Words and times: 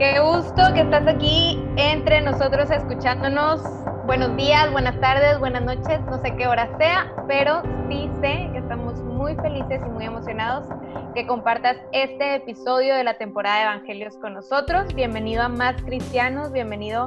Qué 0.00 0.18
gusto 0.18 0.72
que 0.72 0.80
estás 0.80 1.06
aquí 1.06 1.62
entre 1.76 2.22
nosotros 2.22 2.70
escuchándonos. 2.70 3.60
Buenos 4.06 4.34
días, 4.34 4.72
buenas 4.72 4.98
tardes, 4.98 5.38
buenas 5.38 5.62
noches, 5.62 6.00
no 6.06 6.18
sé 6.22 6.34
qué 6.36 6.46
hora 6.46 6.74
sea, 6.78 7.12
pero 7.28 7.60
sí 7.86 8.10
sé 8.22 8.48
que 8.50 8.60
estamos 8.60 8.98
muy 9.02 9.34
felices 9.34 9.78
y 9.84 9.90
muy 9.90 10.06
emocionados 10.06 10.66
que 11.14 11.26
compartas 11.26 11.76
este 11.92 12.36
episodio 12.36 12.94
de 12.94 13.04
la 13.04 13.18
temporada 13.18 13.56
de 13.56 13.62
Evangelios 13.64 14.16
con 14.16 14.32
nosotros. 14.32 14.94
Bienvenido 14.94 15.42
a 15.42 15.50
Más 15.50 15.82
Cristianos, 15.82 16.50
bienvenido 16.50 17.06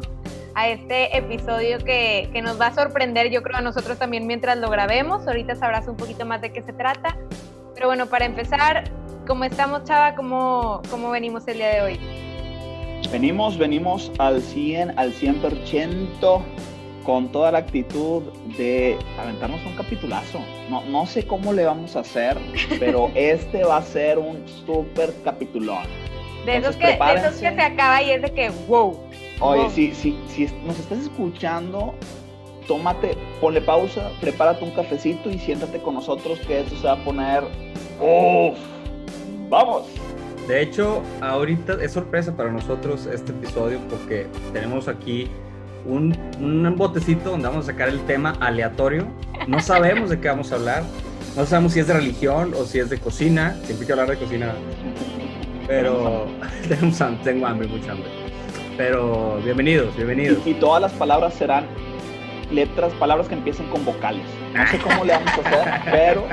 a 0.54 0.68
este 0.70 1.18
episodio 1.18 1.80
que, 1.80 2.30
que, 2.32 2.44
nos 2.44 2.62
va 2.62 2.68
a 2.68 2.76
sorprender, 2.76 3.32
yo 3.32 3.42
creo, 3.42 3.58
a 3.58 3.62
nosotros 3.62 3.98
también 3.98 4.28
mientras 4.28 4.60
lo 4.60 4.70
grabemos. 4.70 5.28
Ahorita 5.28 5.56
sabrás 5.56 5.88
un 5.88 5.98
poquito 5.98 6.28
más 6.28 6.42
de 6.42 6.54
qué 6.54 6.62
se 6.62 6.74
trata. 6.74 7.18
Pero 7.74 7.88
bueno, 7.88 8.06
para 8.06 8.26
empezar, 8.26 8.84
¿cómo 9.26 9.46
estamos, 9.46 9.84
Chava? 9.86 10.14
¿Cómo, 10.14 10.84
cómo 10.92 11.10
venimos 11.10 11.48
el 11.48 11.58
día 11.58 11.70
de 11.70 11.82
hoy? 11.82 12.23
Venimos, 13.14 13.60
venimos 13.60 14.12
al 14.18 14.42
100, 14.42 14.98
al 14.98 15.14
100% 15.14 16.42
con 17.04 17.32
toda 17.32 17.52
la 17.52 17.60
actitud 17.60 18.24
de 18.58 18.98
aventarnos 19.20 19.64
un 19.68 19.76
capitulazo. 19.76 20.40
No, 20.68 20.82
no 20.86 21.06
sé 21.06 21.28
cómo 21.28 21.54
le 21.54 21.64
vamos 21.64 21.96
a 21.96 22.00
hacer, 22.00 22.40
pero 22.80 23.12
este 23.16 23.64
va 23.66 23.78
a 23.78 23.84
ser 23.84 24.18
un 24.18 24.44
súper 24.66 25.14
capitulón. 25.24 25.84
De 26.48 26.58
esos, 26.58 26.76
que, 26.76 26.88
de 26.88 27.14
esos 27.16 27.36
que 27.36 27.54
se 27.54 27.62
acaba 27.62 28.02
y 28.02 28.10
es 28.10 28.22
de 28.24 28.34
que, 28.34 28.50
wow. 28.68 29.00
Oye, 29.42 29.70
Si, 29.70 29.94
si, 29.94 30.18
si 30.28 30.52
nos 30.66 30.80
estás 30.80 30.98
escuchando, 30.98 31.94
tómate, 32.68 33.16
ponle 33.40 33.62
pausa, 33.62 34.10
prepárate 34.22 34.64
un 34.66 34.72
cafecito 34.72 35.30
y 35.30 35.38
siéntate 35.38 35.78
con 35.78 35.94
nosotros 35.94 36.40
que 36.48 36.62
esto 36.62 36.76
se 36.78 36.88
va 36.88 36.94
a 36.94 37.04
poner... 37.04 37.44
¡Uf! 38.02 38.58
¡Vamos! 39.50 39.84
De 40.48 40.62
hecho, 40.62 41.02
ahorita 41.22 41.78
es 41.82 41.94
sorpresa 41.94 42.36
para 42.36 42.52
nosotros 42.52 43.06
este 43.06 43.32
episodio 43.32 43.80
porque 43.90 44.28
tenemos 44.52 44.88
aquí 44.88 45.30
un, 45.86 46.18
un, 46.40 46.76
botecito 46.76 47.32
donde 47.32 47.48
vamos 47.48 47.66
a 47.66 47.72
sacar 47.72 47.90
el 47.90 48.06
tema 48.06 48.36
aleatorio. 48.40 49.08
No 49.48 49.62
sabemos 49.62 50.10
de 50.10 50.20
qué 50.20 50.28
vamos 50.28 50.52
a 50.52 50.56
hablar. 50.56 50.84
No 51.38 51.46
sabemos 51.46 51.74
si 51.74 51.80
es 51.80 51.88
de 51.88 51.94
religión 51.94 52.54
o 52.58 52.66
si 52.66 52.80
es 52.80 52.90
de 52.90 53.00
cocina. 53.00 53.56
Siempre 53.64 53.88
que 53.88 53.94
hablar 53.94 54.10
de 54.10 54.18
cocina. 54.18 54.54
Pero 55.66 56.28
tengo 57.24 57.48
hambre, 57.48 57.68
mucha 57.68 57.94
hambre. 57.94 58.10
Pero 58.76 59.40
bienvenidos, 59.44 59.96
bienvenidos. 59.96 60.40
Y, 60.46 60.52
y 60.52 60.54
todas 60.56 60.82
las 60.82 60.92
palabras 60.94 61.36
serán 61.36 61.66
letras, 62.52 62.92
palabras 62.94 63.30
que 63.30 63.36
empiecen 63.36 63.68
con 63.70 63.86
vocales. 63.86 64.26
No 64.54 64.68
sé 64.68 64.78
cómo 64.80 65.06
le 65.06 65.14
vamos 65.14 65.32
a 65.32 65.40
hacer, 65.40 65.82
pero 65.92 66.24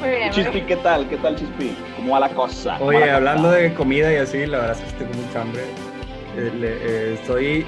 muy 0.00 0.08
bien. 0.08 0.30
Chispi, 0.30 0.62
¿qué 0.62 0.76
tal? 0.76 1.08
¿Qué 1.08 1.16
tal, 1.16 1.36
Chispi? 1.36 1.76
¿Cómo 1.96 2.12
va 2.12 2.20
la 2.20 2.28
cosa? 2.30 2.78
Oye, 2.80 3.10
hablando 3.10 3.50
de 3.50 3.74
comida 3.74 4.12
y 4.12 4.16
así, 4.16 4.46
la 4.46 4.58
verdad 4.58 4.76
es 4.78 4.92
que 4.92 5.04
tengo 5.04 5.26
mucha 5.26 5.42
hambre. 5.42 5.62
Eh, 6.36 6.52
eh, 6.62 7.18
estoy 7.20 7.66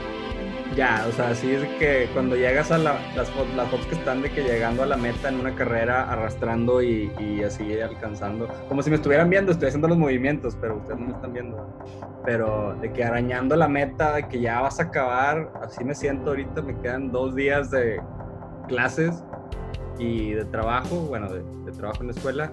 ya, 0.76 1.04
o 1.08 1.12
sea, 1.12 1.28
así 1.28 1.52
es 1.52 1.64
que 1.78 2.08
cuando 2.14 2.36
llegas 2.36 2.70
a 2.70 2.78
la, 2.78 2.94
las, 3.14 3.30
las 3.56 3.68
fotos 3.68 3.86
que 3.86 3.94
están 3.94 4.22
de 4.22 4.30
que 4.30 4.42
llegando 4.42 4.82
a 4.82 4.86
la 4.86 4.96
meta 4.96 5.28
en 5.28 5.40
una 5.40 5.54
carrera, 5.54 6.10
arrastrando 6.10 6.82
y, 6.82 7.12
y, 7.18 7.42
así 7.42 7.78
alcanzando, 7.80 8.48
como 8.68 8.82
si 8.82 8.88
me 8.88 8.96
estuvieran 8.96 9.28
viendo, 9.28 9.52
estoy 9.52 9.68
haciendo 9.68 9.88
los 9.88 9.98
movimientos, 9.98 10.56
pero 10.60 10.76
ustedes 10.76 10.98
no 10.98 11.06
me 11.06 11.12
están 11.12 11.32
viendo. 11.32 11.78
Pero 12.24 12.74
de 12.80 12.92
que 12.92 13.04
arañando 13.04 13.56
la 13.56 13.68
meta, 13.68 14.14
de 14.14 14.28
que 14.28 14.40
ya 14.40 14.60
vas 14.60 14.80
a 14.80 14.84
acabar, 14.84 15.52
así 15.62 15.84
me 15.84 15.94
siento 15.94 16.30
ahorita, 16.30 16.62
me 16.62 16.78
quedan 16.80 17.12
dos 17.12 17.34
días 17.34 17.70
de 17.70 18.00
clases 18.68 19.22
y 20.02 20.32
de 20.32 20.44
trabajo, 20.44 20.96
bueno, 20.96 21.28
de, 21.28 21.72
trabajo 21.72 22.02
en 22.02 22.08
la 22.08 22.12
escuela. 22.12 22.52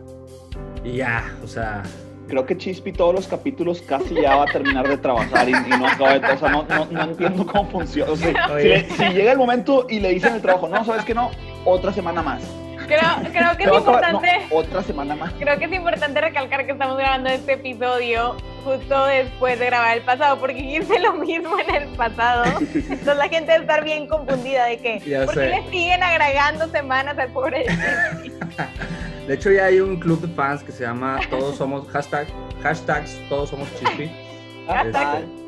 Y 0.84 0.98
ya, 0.98 1.36
o 1.44 1.48
sea... 1.48 1.84
Creo 2.28 2.46
que 2.46 2.56
Chispi 2.56 2.94
todos 2.94 3.16
los 3.16 3.28
capítulos 3.28 3.82
casi 3.82 4.14
ya 4.14 4.36
va 4.36 4.44
a 4.44 4.46
terminar 4.46 4.88
de 4.88 4.98
trabajar 4.98 5.50
y, 5.50 5.52
no 5.52 5.88
acaba 5.88 6.20
de... 6.20 6.32
O 6.32 6.38
sea, 6.38 6.52
no, 6.52 6.64
no, 6.92 7.04
entiendo 7.04 7.44
cómo 7.46 7.68
funciona. 7.72 8.12
O 8.12 8.16
sea, 8.16 8.48
si, 8.88 8.96
si, 8.96 9.04
llega 9.14 9.32
el 9.32 9.38
momento 9.40 9.88
y 9.90 10.00
le 10.00 10.10
dicen 10.10 10.36
el 10.36 10.42
trabajo, 10.42 10.70
no, 10.70 10.86
¿sabes 10.86 11.06
qué 11.06 11.16
no? 11.16 11.32
Otra 11.66 11.92
semana 11.92 12.22
más. 12.22 12.44
Creo, 12.90 13.32
creo 13.32 13.58
que 13.58 13.64
es 13.64 13.72
importante. 13.72 14.28
otra 14.50 14.82
semana 14.82 15.16
más. 15.16 15.32
Creo 15.34 15.60
que 15.60 15.66
es 15.66 15.74
importante 15.74 16.20
recalcar 16.20 16.66
que 16.66 16.72
estamos 16.72 16.98
grabando 16.98 17.30
este 17.30 17.54
episodio 17.54 18.36
justo 18.64 19.06
después 19.06 19.60
de 19.60 19.68
grabar 19.68 19.98
el 19.98 20.04
pasado, 20.04 20.40
porque 20.40 20.60
hice 20.60 21.00
lo 21.00 21.14
mismo 21.14 21.58
en 21.60 21.84
el 21.84 21.88
pasado. 21.90 22.46
Entonces 22.60 23.18
la 23.18 23.30
gente 23.30 23.52
debe 23.52 23.64
estar 23.64 23.84
bien 23.84 24.08
confundida 24.08 24.66
de 24.66 24.80
que, 24.80 25.24
¿por 25.26 25.36
qué 25.36 25.50
le 25.50 25.70
siguen 25.70 26.02
agregando 26.02 26.68
semanas 26.70 27.18
al 27.18 27.30
pobre 27.30 27.66
De 29.28 29.36
hecho, 29.36 29.52
ya 29.52 29.66
hay 29.66 29.80
un 29.80 30.00
club 30.00 30.22
de 30.22 30.28
fans 30.34 30.64
que 30.64 30.72
se 30.72 30.84
llama 30.84 31.20
Todos 31.30 31.58
Somos 31.58 31.88
hashtag, 31.90 32.28
hashtags 32.64 33.16
Todos 33.30 33.52
Somos 33.52 33.68
Chippy. 33.76 34.10
Hashtag. 34.68 35.39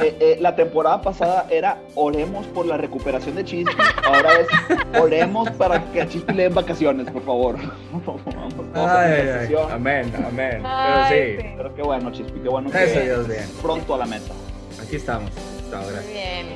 Eh, 0.00 0.16
eh, 0.20 0.36
la 0.40 0.54
temporada 0.54 1.02
pasada 1.02 1.46
era 1.50 1.78
oremos 1.96 2.46
por 2.46 2.66
la 2.66 2.76
recuperación 2.76 3.34
de 3.34 3.44
Chispi. 3.44 3.74
Ahora 4.04 4.30
es 4.40 5.00
oremos 5.00 5.50
para 5.50 5.82
que 5.90 6.02
a 6.02 6.08
Chispi 6.08 6.34
le 6.34 6.44
den 6.44 6.54
vacaciones, 6.54 7.10
por 7.10 7.24
favor. 7.24 7.56
ay, 8.74 9.48
amén, 9.70 10.12
amén. 10.24 10.62
pero 10.62 11.08
sí. 11.08 11.52
Pero 11.56 11.74
qué 11.74 11.82
bueno, 11.82 12.12
Chispi, 12.12 12.38
qué 12.38 12.48
bueno 12.48 12.70
que 12.70 13.42
pronto 13.60 13.94
a 13.94 13.98
la 13.98 14.06
meta. 14.06 14.32
Aquí 14.80 14.96
estamos. 14.96 15.32
Muy 15.70 16.12
bien. 16.12 16.46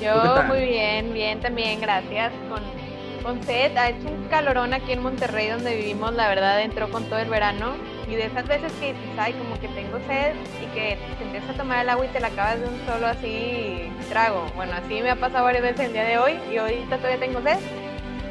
Yo 0.00 0.42
muy 0.48 0.66
bien, 0.66 1.14
bien 1.14 1.40
también, 1.40 1.80
gracias. 1.80 2.32
Con, 2.48 2.60
con 3.22 3.42
sed, 3.44 3.76
ha 3.76 3.90
hecho 3.90 4.08
un 4.08 4.24
calorón 4.28 4.74
aquí 4.74 4.92
en 4.92 5.02
Monterrey 5.02 5.48
donde 5.48 5.76
vivimos, 5.76 6.12
la 6.14 6.28
verdad, 6.28 6.60
entró 6.60 6.90
con 6.90 7.04
todo 7.04 7.20
el 7.20 7.28
verano 7.28 7.93
y 8.08 8.14
de 8.14 8.26
esas 8.26 8.46
veces 8.46 8.72
que 8.74 8.92
dices, 8.92 9.08
ay, 9.18 9.32
como 9.34 9.58
que 9.60 9.68
tengo 9.68 9.98
sed 10.06 10.34
y 10.62 10.66
que 10.74 10.98
te 11.18 11.24
empiezas 11.24 11.50
a 11.50 11.54
tomar 11.54 11.82
el 11.82 11.88
agua 11.88 12.04
y 12.04 12.08
te 12.08 12.20
la 12.20 12.28
acabas 12.28 12.60
de 12.60 12.66
un 12.66 12.78
solo 12.86 13.06
así 13.06 13.90
trago. 14.08 14.46
Bueno, 14.54 14.72
así 14.74 15.00
me 15.00 15.10
ha 15.10 15.16
pasado 15.16 15.44
varias 15.44 15.62
veces 15.62 15.86
el 15.86 15.92
día 15.92 16.04
de 16.04 16.18
hoy 16.18 16.38
y 16.52 16.56
ahorita 16.56 16.96
todavía 16.98 17.20
tengo 17.20 17.40
sed. 17.42 17.58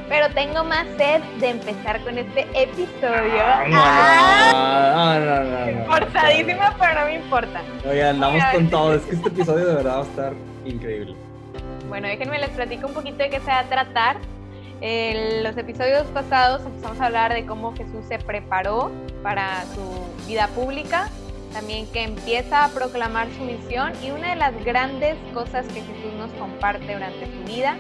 Pero 0.10 0.30
tengo 0.34 0.64
más 0.64 0.86
sed 0.98 1.22
de 1.40 1.50
empezar 1.50 2.00
con 2.02 2.18
este 2.18 2.42
episodio. 2.54 3.42
Ah, 3.42 5.18
no, 5.18 5.26
no, 5.26 5.44
no, 5.44 5.72
no, 5.72 5.86
Forzadísima, 5.86 6.76
pero 6.78 7.00
no 7.00 7.06
me 7.06 7.16
importa. 7.16 7.62
Oye, 7.90 8.04
andamos 8.04 8.44
con 8.54 8.70
todo. 8.70 8.96
Es 8.96 9.02
que 9.04 9.16
este 9.16 9.30
episodio 9.30 9.66
de 9.66 9.76
verdad 9.76 9.96
va 9.96 10.02
a 10.02 10.04
estar 10.04 10.34
increíble. 10.66 11.16
Bueno, 11.88 12.08
déjenme 12.08 12.38
les 12.38 12.50
platico 12.50 12.88
un 12.88 12.94
poquito 12.94 13.18
de 13.18 13.30
qué 13.30 13.40
se 13.40 13.48
va 13.48 13.60
a 13.60 13.64
tratar. 13.64 14.18
En 14.86 15.44
los 15.44 15.56
episodios 15.56 16.06
pasados 16.08 16.66
empezamos 16.66 17.00
a 17.00 17.06
hablar 17.06 17.34
de 17.34 17.46
cómo 17.46 17.74
Jesús 17.74 18.04
se 18.10 18.20
preparó 18.20 18.92
para 19.24 19.64
su 19.74 20.28
vida 20.28 20.50
pública, 20.50 21.08
también 21.54 21.88
que 21.94 22.04
empieza 22.04 22.66
a 22.66 22.68
proclamar 22.68 23.30
su 23.38 23.46
misión 23.46 23.94
y 24.04 24.12
una 24.12 24.32
de 24.32 24.36
las 24.36 24.54
grandes 24.66 25.16
cosas 25.34 25.66
que 25.68 25.80
Jesús 25.80 26.12
nos 26.18 26.30
comparte 26.32 26.96
durante 26.96 27.28
su 27.28 27.44
vida 27.46 27.78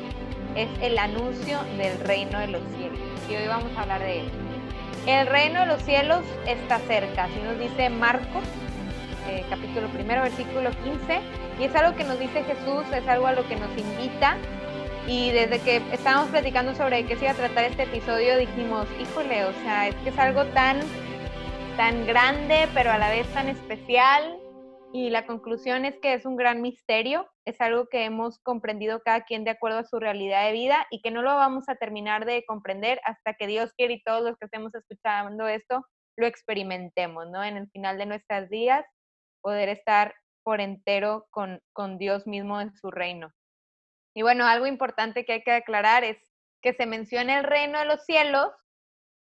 es 0.56 0.70
el 0.82 0.98
anuncio 0.98 1.60
del 1.78 2.00
reino 2.00 2.40
de 2.40 2.48
los 2.48 2.62
cielos. 2.78 3.00
Y 3.30 3.36
hoy 3.36 3.48
vamos 3.50 3.78
a 3.78 3.82
hablar 3.82 4.00
de 4.00 4.22
él. 4.22 4.32
El 5.06 5.28
reino 5.28 5.60
de 5.60 5.66
los 5.66 5.82
cielos 5.82 6.22
está 6.48 6.80
cerca, 6.88 7.26
así 7.26 7.42
nos 7.44 7.60
dice 7.60 7.90
Marcos, 7.90 8.46
eh, 9.30 9.44
capítulo 9.50 9.90
primero, 9.90 10.22
versículo 10.22 10.70
15, 10.70 11.20
y 11.60 11.64
es 11.66 11.76
algo 11.76 11.98
que 11.98 12.06
nos 12.06 12.18
dice 12.18 12.46
Jesús, 12.46 12.86
es 12.94 13.06
algo 13.10 13.28
a 13.28 13.34
lo 13.34 13.46
que 13.46 13.58
nos 13.58 13.78
invita 13.78 14.38
y 15.08 15.32
desde 15.32 15.60
que 15.60 15.78
estábamos 15.94 16.30
platicando 16.30 16.74
sobre 16.76 17.06
qué 17.06 17.16
se 17.18 17.26
iba 17.26 17.32
a 17.32 17.36
tratar 17.36 17.66
este 17.66 17.84
episodio, 17.84 18.38
dijimos, 18.38 18.88
híjole, 19.00 19.46
o 19.46 19.54
sea, 19.54 19.90
es 19.90 19.96
que 19.96 20.10
es 20.10 20.18
algo 20.18 20.46
tan, 20.48 20.80
tan 21.76 22.06
grande, 22.06 22.70
pero 22.74 22.92
a 22.92 22.98
la 22.98 23.10
vez 23.10 23.28
tan 23.34 23.50
especial. 23.50 24.40
y 24.96 25.10
la 25.10 25.26
conclusión 25.26 25.86
es 25.86 25.98
que 26.00 26.14
es 26.14 26.24
un 26.24 26.36
gran 26.36 26.62
misterio, 26.62 27.28
es 27.46 27.60
algo 27.60 27.88
que 27.88 28.06
hemos 28.06 28.38
comprendido 28.40 29.02
cada 29.02 29.24
quien 29.24 29.44
de 29.44 29.50
acuerdo 29.50 29.80
a 29.80 29.86
su 29.86 30.00
realidad 30.00 30.46
de 30.46 30.54
vida 30.54 30.86
y 30.92 31.02
que 31.02 31.10
no 31.10 31.24
lo 31.24 31.36
vamos 31.36 31.68
a 31.68 31.76
terminar 31.76 32.26
de 32.26 32.46
comprender 32.46 33.02
hasta 33.04 33.34
que 33.34 33.48
Dios 33.48 33.74
quiere 33.76 33.96
y 33.96 34.04
todos 34.04 34.22
los 34.22 34.38
que 34.38 34.46
estemos 34.46 34.74
escuchando 34.76 35.48
esto 35.48 35.84
lo 36.16 36.28
experimentemos, 36.28 37.28
¿no? 37.32 37.44
En 37.44 37.58
el 37.58 37.68
final 37.72 37.98
de 37.98 38.06
nuestras 38.06 38.50
días, 38.52 38.86
poder 39.42 39.68
estar 39.70 40.14
por 40.44 40.62
entero 40.62 41.26
con, 41.32 41.60
con 41.74 41.98
Dios 41.98 42.28
mismo 42.28 42.62
en 42.62 42.72
su 42.76 42.92
reino. 42.92 43.32
Y 44.14 44.22
bueno, 44.22 44.46
algo 44.46 44.68
importante 44.68 45.26
que 45.26 45.34
hay 45.34 45.44
que 45.44 45.52
aclarar 45.52 46.04
es 46.04 46.18
que 46.62 46.74
se 46.74 46.86
menciona 46.86 47.40
el 47.40 47.44
reino 47.44 47.80
de 47.80 47.86
los 47.86 48.06
cielos, 48.06 48.50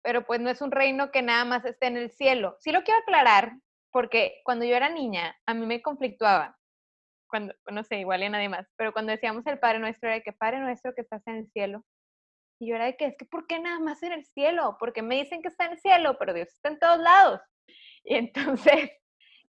pero 0.04 0.26
pues 0.26 0.40
no 0.40 0.50
es 0.50 0.62
un 0.62 0.72
reino 0.72 1.12
que 1.12 1.22
nada 1.22 1.46
más 1.46 1.66
esté 1.66 1.88
en 1.88 1.98
el 1.98 2.12
cielo. 2.12 2.56
Sí 2.60 2.72
lo 2.72 2.84
quiero 2.84 3.00
aclarar, 3.02 3.54
porque 3.92 4.42
cuando 4.44 4.66
yo 4.66 4.76
era 4.76 4.90
niña, 4.90 5.38
a 5.46 5.54
mí 5.54 5.66
me 5.66 5.82
conflictuaba, 5.82 6.58
cuando, 7.28 7.54
no 7.72 7.84
sé, 7.84 8.00
igual 8.00 8.24
y 8.24 8.30
nadie 8.30 8.50
más, 8.50 8.68
pero 8.76 8.94
cuando 8.94 9.12
decíamos 9.12 9.46
el 9.48 9.60
Padre 9.60 9.80
Nuestro, 9.80 10.10
era 10.10 10.18
de 10.18 10.24
que 10.24 10.34
Padre 10.34 10.60
Nuestro 10.60 10.94
que 10.94 11.02
estás 11.02 11.26
en 11.28 11.38
el 11.38 11.48
cielo, 11.52 11.84
y 12.60 12.68
yo 12.68 12.76
era 12.76 12.86
de 12.86 12.96
que, 12.96 13.06
es 13.06 13.18
que, 13.18 13.26
¿por 13.26 13.48
qué 13.48 13.60
nada 13.60 13.80
más 13.80 14.04
en 14.04 14.12
el 14.12 14.24
cielo? 14.24 14.78
Porque 14.80 15.02
me 15.02 15.16
dicen 15.16 15.42
que 15.42 15.48
está 15.48 15.66
en 15.66 15.72
el 15.72 15.80
cielo, 15.80 16.18
pero 16.20 16.32
Dios 16.32 16.50
está 16.50 16.70
en 16.70 16.80
todos 16.80 17.00
lados. 17.00 17.42
Y 18.04 18.16
entonces, 18.16 18.90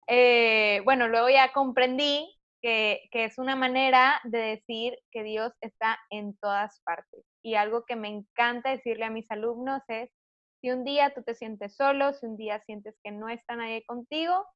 eh, 0.09 0.81
bueno, 0.85 1.07
luego 1.07 1.31
ya 1.31 1.53
comprendí 1.53 2.40
que, 2.61 3.09
que, 3.11 3.25
es 3.25 3.39
una 3.39 3.57
manera 3.57 4.21
de 4.25 4.39
decir 4.39 4.99
que 5.11 5.23
Dios 5.23 5.53
está 5.61 5.99
en 6.11 6.37
todas 6.39 6.81
partes. 6.85 7.25
Y 7.43 7.55
algo 7.55 7.85
que 7.87 7.97
me 7.97 8.09
encanta 8.09 8.71
decirle 8.71 9.05
a 9.05 9.11
mis 9.11 9.31
alumnos 9.31 9.83
es, 9.89 10.11
si 10.61 10.71
un 10.71 10.85
día 10.85 11.13
tú 11.15 11.23
te 11.23 11.35
sientes 11.35 11.75
solo, 11.75 12.13
si 12.13 12.27
un 12.27 12.37
día 12.37 12.61
sientes 12.61 12.99
que 13.03 13.13
no 13.13 13.29
está 13.29 13.57
nadie 13.57 13.85
contigo, 13.87 14.47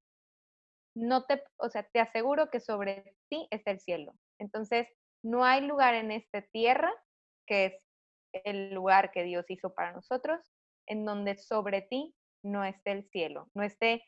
no 0.95 1.25
te, 1.25 1.43
o 1.57 1.69
sea, 1.71 1.83
te 1.93 2.01
aseguro 2.01 2.51
que 2.51 2.61
sobre 2.61 3.17
ti 3.31 3.49
está 3.51 3.71
el 3.71 3.81
cielo. 3.81 4.13
Entonces, 4.39 4.87
no 5.23 5.45
hay 5.45 5.63
lugar 5.63 5.95
en 5.95 6.11
esta 6.11 6.43
tierra 6.43 6.93
que 7.47 7.67
es 7.67 7.85
el 8.45 8.73
lugar 8.73 9.11
que 9.13 9.23
Dios 9.23 9.45
hizo 9.49 9.75
para 9.75 9.93
nosotros, 9.93 10.41
en 10.87 11.05
donde 11.05 11.37
sobre 11.37 11.83
ti 11.83 12.15
no 12.43 12.65
esté 12.65 12.93
el 12.93 13.09
cielo, 13.09 13.49
no 13.55 13.63
esté 13.63 14.05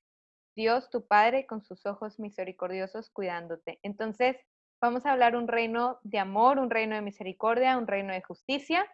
Dios 0.56 0.90
tu 0.90 1.06
Padre 1.06 1.46
con 1.46 1.62
sus 1.62 1.86
ojos 1.86 2.18
misericordiosos 2.18 3.10
cuidándote. 3.10 3.78
Entonces, 3.82 4.36
vamos 4.80 5.06
a 5.06 5.12
hablar 5.12 5.36
un 5.36 5.46
reino 5.46 6.00
de 6.02 6.18
amor, 6.18 6.58
un 6.58 6.70
reino 6.70 6.94
de 6.94 7.02
misericordia, 7.02 7.76
un 7.76 7.86
reino 7.86 8.12
de 8.12 8.22
justicia 8.22 8.86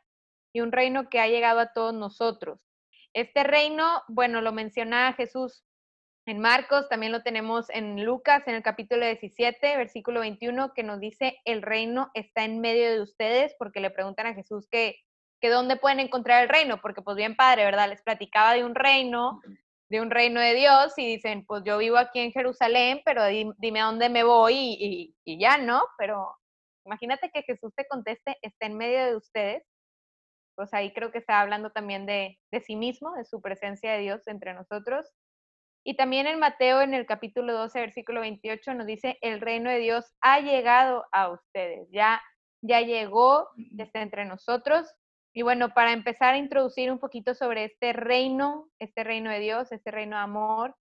y 0.53 0.61
un 0.61 0.73
reino 0.73 1.09
que 1.09 1.21
ha 1.21 1.29
llegado 1.29 1.61
a 1.61 1.73
todos 1.73 1.95
nosotros. 1.95 2.61
Este 3.15 3.45
reino, 3.45 4.03
bueno, 4.09 4.41
lo 4.41 4.53
menciona 4.53 5.13
Jesús 5.13 5.65
en 6.27 6.41
Marcos, 6.41 6.89
también 6.89 7.13
lo 7.13 7.23
tenemos 7.23 7.71
en 7.71 8.05
Lucas, 8.05 8.43
en 8.47 8.55
el 8.55 8.63
capítulo 8.63 9.07
17, 9.07 9.77
versículo 9.77 10.21
21, 10.21 10.73
que 10.75 10.83
nos 10.83 11.01
dice, 11.01 11.41
el 11.45 11.63
reino 11.63 12.11
está 12.15 12.45
en 12.45 12.61
medio 12.61 12.91
de 12.91 13.01
ustedes, 13.01 13.55
porque 13.59 13.81
le 13.81 13.91
preguntan 13.91 14.27
a 14.27 14.35
Jesús 14.35 14.69
que 14.69 14.97
que 15.43 15.51
dónde 15.51 15.77
pueden 15.77 15.99
encontrar 15.99 16.45
el 16.45 16.49
reino, 16.49 16.81
porque 16.81 17.03
pues 17.03 17.17
bien 17.17 17.35
padre, 17.35 17.65
¿verdad? 17.65 17.89
Les 17.89 18.01
platicaba 18.01 18.55
de 18.55 18.65
un 18.65 18.77
reino, 18.77 19.43
de 19.93 20.01
un 20.01 20.11
reino 20.11 20.41
de 20.41 20.55
Dios 20.55 20.95
y 20.97 21.07
dicen, 21.07 21.45
pues 21.45 21.65
yo 21.67 21.77
vivo 21.77 21.99
aquí 21.99 22.19
en 22.21 22.33
Jerusalén, 22.33 23.03
pero 23.05 23.25
dime 23.27 23.83
a 23.83 23.85
dónde 23.85 24.09
me 24.09 24.25
voy 24.25 24.55
y, 24.55 25.15
y, 25.23 25.39
ya, 25.39 25.59
¿no? 25.59 25.83
Pero 25.99 26.35
imagínate 26.87 27.31
que 27.31 27.43
Jesús 27.43 27.75
te 27.77 27.87
conteste, 27.87 28.39
está 28.41 28.65
en 28.65 28.79
medio 28.79 29.05
de 29.05 29.17
ustedes, 29.17 29.63
pues 30.57 30.73
ahí 30.73 30.95
creo 30.95 31.13
que 31.13 31.19
está 31.19 31.43
hablando 31.43 31.73
también 31.73 32.07
de, 32.07 32.41
de 32.51 32.61
sí 32.63 32.75
mismo, 32.75 33.13
de 33.17 33.27
su 33.27 33.43
presencia 33.43 33.93
de 33.93 33.99
Dios 33.99 34.27
entre 34.29 34.55
nosotros. 34.55 35.13
Y 35.85 35.95
también 35.95 36.27
en 36.27 36.39
Mateo, 36.39 36.81
en 36.81 36.95
el 36.95 37.05
capítulo 37.05 37.53
12, 37.53 37.79
versículo 37.79 38.23
28, 38.23 38.73
nos 38.73 38.87
dice, 38.87 39.19
el 39.21 39.43
reino 39.43 39.69
de 39.69 39.79
Dios 39.79 40.11
ha 40.23 40.41
llegado 40.41 41.05
a 41.13 41.29
ustedes, 41.29 41.87
ya, 41.93 42.23
ya 42.63 42.81
llegó, 42.81 43.51
está 43.77 44.01
entre 44.01 44.25
nosotros. 44.25 44.91
Y 45.35 45.43
bueno, 45.43 45.73
para 45.73 45.93
empezar 45.93 46.35
a 46.35 46.39
introducir 46.39 46.93
un 46.93 46.99
poquito 46.99 47.35
sobre 47.35 47.65
este 47.65 47.93
reino, 47.93 48.69
este 48.79 49.03
reino 49.03 49.31
de 49.31 49.41
Dios, 49.41 49.73
este 49.73 49.91
reino 49.91 50.17
de 50.17 50.23
amor, 50.23 50.77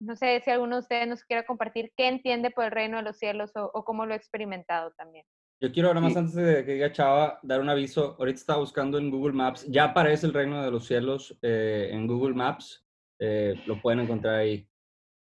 no 0.00 0.16
sé 0.16 0.40
si 0.44 0.50
alguno 0.50 0.76
de 0.76 0.80
ustedes 0.80 1.06
nos 1.06 1.22
quiera 1.22 1.46
compartir 1.46 1.92
qué 1.96 2.08
entiende 2.08 2.50
por 2.50 2.64
el 2.64 2.72
reino 2.72 2.96
de 2.96 3.04
los 3.04 3.16
cielos 3.18 3.52
o, 3.54 3.84
cómo 3.84 4.04
lo 4.04 4.14
ha 4.14 4.16
experimentado 4.16 4.92
también. 4.96 5.24
Yo 5.60 5.70
quiero 5.70 5.88
ahora 5.88 6.00
más 6.00 6.16
antes 6.16 6.34
de 6.34 6.64
que 6.64 6.72
diga 6.72 6.90
Chava, 6.90 7.38
dar 7.44 7.60
un 7.60 7.68
aviso. 7.68 8.16
Ahorita 8.18 8.40
estaba 8.40 8.58
buscando 8.58 8.98
en 8.98 9.10
Google 9.10 9.32
Maps, 9.32 9.64
ya 9.68 9.84
aparece 9.84 10.26
el 10.26 10.34
reino 10.34 10.60
de 10.64 10.72
los 10.72 10.86
cielos 10.86 11.38
eh, 11.40 11.90
en 11.92 12.08
Google 12.08 12.34
Maps, 12.34 12.84
eh, 13.20 13.54
lo 13.66 13.80
pueden 13.80 14.00
encontrar 14.00 14.34
ahí. 14.34 14.68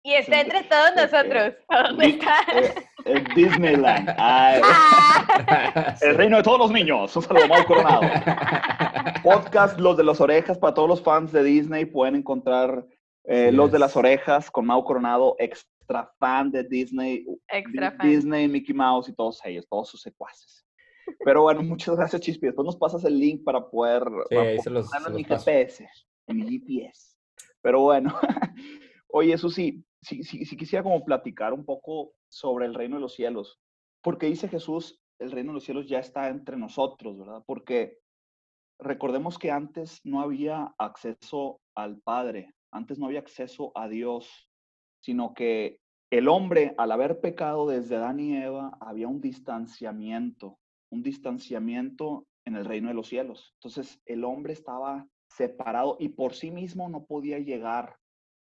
Y 0.06 0.14
está 0.14 0.40
entre 0.40 0.62
todos 0.62 0.92
nosotros. 0.94 1.54
¿Dónde 1.68 2.06
está? 2.06 2.36
En 3.06 3.24
Disneyland. 3.34 4.08
Ah. 4.16 5.96
El 6.00 6.14
reino 6.14 6.36
de 6.36 6.44
todos 6.44 6.60
los 6.60 6.70
niños. 6.70 7.16
Un 7.16 7.22
saludo, 7.22 7.48
Mau 7.48 7.64
Coronado. 7.66 8.02
Podcast 9.24 9.80
Los 9.80 9.96
de 9.96 10.04
las 10.04 10.20
Orejas 10.20 10.58
para 10.58 10.74
todos 10.74 10.88
los 10.88 11.02
fans 11.02 11.32
de 11.32 11.42
Disney. 11.42 11.86
Pueden 11.86 12.14
encontrar 12.14 12.86
eh, 13.24 13.50
Los 13.50 13.72
de 13.72 13.80
las 13.80 13.96
Orejas 13.96 14.48
con 14.48 14.64
Mau 14.64 14.84
Coronado, 14.84 15.34
extra 15.40 16.08
fan 16.20 16.52
de 16.52 16.62
Disney. 16.62 17.26
Extra 17.48 17.90
fan. 17.90 18.08
Disney, 18.08 18.46
Mickey 18.46 18.76
Mouse 18.76 19.08
y 19.08 19.12
todos 19.12 19.44
ellos, 19.44 19.66
todos 19.68 19.88
sus 19.88 20.02
secuaces. 20.02 20.64
Pero 21.24 21.42
bueno, 21.42 21.64
muchas 21.64 21.96
gracias, 21.96 22.22
Chispi. 22.22 22.46
Después 22.46 22.64
nos 22.64 22.76
pasas 22.76 23.04
el 23.04 23.18
link 23.18 23.42
para 23.42 23.68
poder, 23.68 24.04
sí, 24.28 24.36
para 24.36 24.58
se 24.62 24.70
los, 24.70 24.88
en 25.04 25.14
mi 25.16 25.24
GPS, 25.24 25.88
en 26.28 26.36
mi 26.36 26.60
GPS. 26.60 27.16
Pero 27.60 27.80
bueno, 27.80 28.16
oye, 29.08 29.36
Si, 30.06 30.22
si, 30.22 30.56
quisiera 30.56 30.84
como 30.84 31.04
platicar 31.04 31.52
un 31.52 31.64
poco 31.64 32.12
sobre 32.28 32.66
el 32.66 32.74
reino 32.74 32.94
de 32.94 33.00
los 33.00 33.14
cielos, 33.14 33.60
porque 34.02 34.26
dice 34.26 34.46
Jesús, 34.46 35.00
el 35.18 35.32
reino 35.32 35.50
de 35.50 35.54
los 35.54 35.64
cielos 35.64 35.88
ya 35.88 35.98
está 35.98 36.28
entre 36.28 36.56
nosotros, 36.56 37.18
¿verdad? 37.18 37.42
Porque 37.44 37.98
recordemos 38.78 39.36
que 39.36 39.50
antes 39.50 40.00
no 40.04 40.20
había 40.20 40.72
acceso 40.78 41.60
al 41.74 42.00
Padre, 42.02 42.54
antes 42.70 43.00
no 43.00 43.06
había 43.06 43.18
acceso 43.18 43.72
a 43.74 43.88
Dios, 43.88 44.48
sino 45.00 45.34
que 45.34 45.80
el 46.12 46.28
hombre, 46.28 46.76
al 46.78 46.92
haber 46.92 47.20
pecado 47.20 47.66
desde 47.66 47.96
Adán 47.96 48.20
y 48.20 48.36
Eva, 48.36 48.78
había 48.80 49.08
un 49.08 49.20
distanciamiento, 49.20 50.56
un 50.92 51.02
distanciamiento 51.02 52.28
en 52.44 52.54
el 52.54 52.64
reino 52.64 52.88
de 52.88 52.94
los 52.94 53.08
cielos. 53.08 53.54
Entonces 53.56 54.00
el 54.06 54.22
hombre 54.22 54.52
estaba 54.52 55.04
separado 55.28 55.96
y 55.98 56.10
por 56.10 56.34
sí 56.34 56.52
mismo 56.52 56.88
no 56.88 57.06
podía 57.06 57.40
llegar 57.40 57.96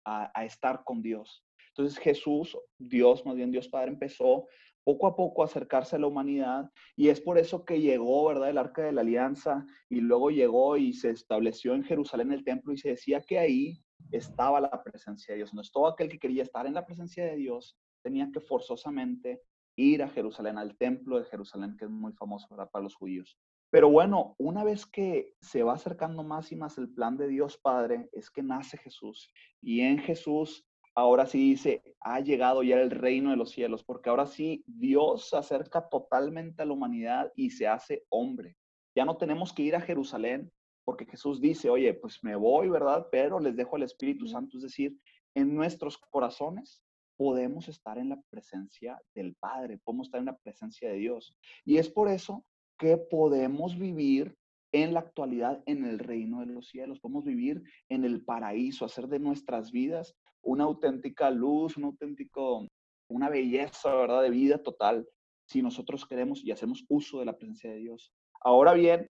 a, 0.04 0.44
estar 0.44 0.84
con 0.84 1.02
Dios. 1.02 1.44
Entonces 1.76 1.98
Jesús, 1.98 2.56
Dios, 2.78 3.26
más 3.26 3.36
bien 3.36 3.50
Dios 3.50 3.68
Padre, 3.68 3.90
empezó 3.90 4.46
poco 4.84 5.06
a 5.06 5.16
poco 5.16 5.42
a 5.42 5.46
acercarse 5.46 5.96
a 5.96 5.98
la 5.98 6.06
humanidad 6.06 6.70
y 6.94 7.08
es 7.08 7.20
por 7.20 7.38
eso 7.38 7.64
que 7.64 7.80
llegó, 7.80 8.28
¿verdad?, 8.28 8.50
el 8.50 8.58
arca 8.58 8.82
de 8.82 8.92
la 8.92 9.00
alianza 9.00 9.66
y 9.88 10.00
luego 10.00 10.30
llegó 10.30 10.76
y 10.76 10.92
se 10.92 11.10
estableció 11.10 11.74
en 11.74 11.84
Jerusalén 11.84 12.32
el 12.32 12.44
templo 12.44 12.72
y 12.72 12.78
se 12.78 12.90
decía 12.90 13.22
que 13.22 13.38
ahí 13.38 13.82
estaba 14.12 14.60
la 14.60 14.82
presencia 14.82 15.32
de 15.32 15.38
Dios. 15.38 15.54
No 15.54 15.62
es 15.62 15.72
todo 15.72 15.86
aquel 15.86 16.08
que 16.08 16.18
quería 16.18 16.42
estar 16.42 16.66
en 16.66 16.74
la 16.74 16.86
presencia 16.86 17.24
de 17.24 17.36
Dios 17.36 17.76
tenía 18.04 18.30
que 18.30 18.40
forzosamente 18.40 19.42
ir 19.76 20.02
a 20.02 20.08
Jerusalén, 20.08 20.58
al 20.58 20.76
templo 20.76 21.18
de 21.18 21.24
Jerusalén, 21.24 21.76
que 21.76 21.86
es 21.86 21.90
muy 21.90 22.12
famoso 22.12 22.46
para 22.48 22.82
los 22.82 22.94
judíos. 22.94 23.36
Pero 23.70 23.90
bueno, 23.90 24.36
una 24.38 24.62
vez 24.62 24.86
que 24.86 25.34
se 25.40 25.64
va 25.64 25.72
acercando 25.72 26.22
más 26.22 26.52
y 26.52 26.56
más 26.56 26.78
el 26.78 26.92
plan 26.92 27.16
de 27.16 27.26
Dios 27.26 27.58
Padre, 27.58 28.08
es 28.12 28.30
que 28.30 28.42
nace 28.42 28.76
Jesús. 28.76 29.32
Y 29.60 29.80
en 29.80 29.98
Jesús, 29.98 30.64
ahora 30.94 31.26
sí 31.26 31.38
dice, 31.38 31.82
ha 32.00 32.20
llegado 32.20 32.62
ya 32.62 32.80
el 32.80 32.90
reino 32.90 33.30
de 33.30 33.36
los 33.36 33.50
cielos, 33.50 33.84
porque 33.84 34.10
ahora 34.10 34.26
sí 34.26 34.62
Dios 34.66 35.28
se 35.30 35.36
acerca 35.36 35.88
totalmente 35.88 36.62
a 36.62 36.66
la 36.66 36.72
humanidad 36.72 37.32
y 37.34 37.50
se 37.50 37.66
hace 37.66 38.04
hombre. 38.08 38.56
Ya 38.94 39.04
no 39.04 39.16
tenemos 39.16 39.52
que 39.52 39.62
ir 39.62 39.74
a 39.74 39.80
Jerusalén, 39.80 40.52
porque 40.84 41.06
Jesús 41.06 41.40
dice, 41.40 41.70
oye, 41.70 41.94
pues 41.94 42.22
me 42.22 42.36
voy, 42.36 42.68
¿verdad? 42.68 43.08
Pero 43.10 43.40
les 43.40 43.56
dejo 43.56 43.76
el 43.76 43.82
Espíritu 43.82 44.28
Santo, 44.28 44.58
es 44.58 44.62
decir, 44.62 44.96
en 45.34 45.54
nuestros 45.54 45.98
corazones 45.98 46.82
podemos 47.16 47.68
estar 47.68 47.98
en 47.98 48.10
la 48.10 48.20
presencia 48.30 49.00
del 49.14 49.34
Padre, 49.34 49.78
podemos 49.78 50.08
estar 50.08 50.20
en 50.20 50.26
la 50.26 50.36
presencia 50.36 50.90
de 50.90 50.96
Dios. 50.96 51.36
Y 51.64 51.78
es 51.78 51.88
por 51.88 52.08
eso 52.08 52.44
que 52.78 52.96
podemos 52.96 53.78
vivir 53.78 54.36
en 54.72 54.92
la 54.92 55.00
actualidad 55.00 55.62
en 55.66 55.84
el 55.84 56.00
reino 56.00 56.40
de 56.40 56.46
los 56.46 56.68
cielos. 56.68 56.98
Podemos 56.98 57.24
vivir 57.24 57.62
en 57.88 58.04
el 58.04 58.24
paraíso, 58.24 58.84
hacer 58.84 59.06
de 59.06 59.20
nuestras 59.20 59.70
vidas 59.70 60.16
una 60.44 60.64
auténtica 60.64 61.30
luz, 61.30 61.76
un 61.76 61.84
auténtico, 61.84 62.66
una 63.08 63.28
belleza, 63.28 63.94
¿verdad? 63.94 64.22
De 64.22 64.30
vida 64.30 64.62
total, 64.62 65.06
si 65.46 65.62
nosotros 65.62 66.06
queremos 66.06 66.44
y 66.44 66.50
hacemos 66.50 66.84
uso 66.88 67.20
de 67.20 67.26
la 67.26 67.36
presencia 67.36 67.70
de 67.70 67.78
Dios. 67.78 68.12
Ahora 68.40 68.74
bien, 68.74 69.08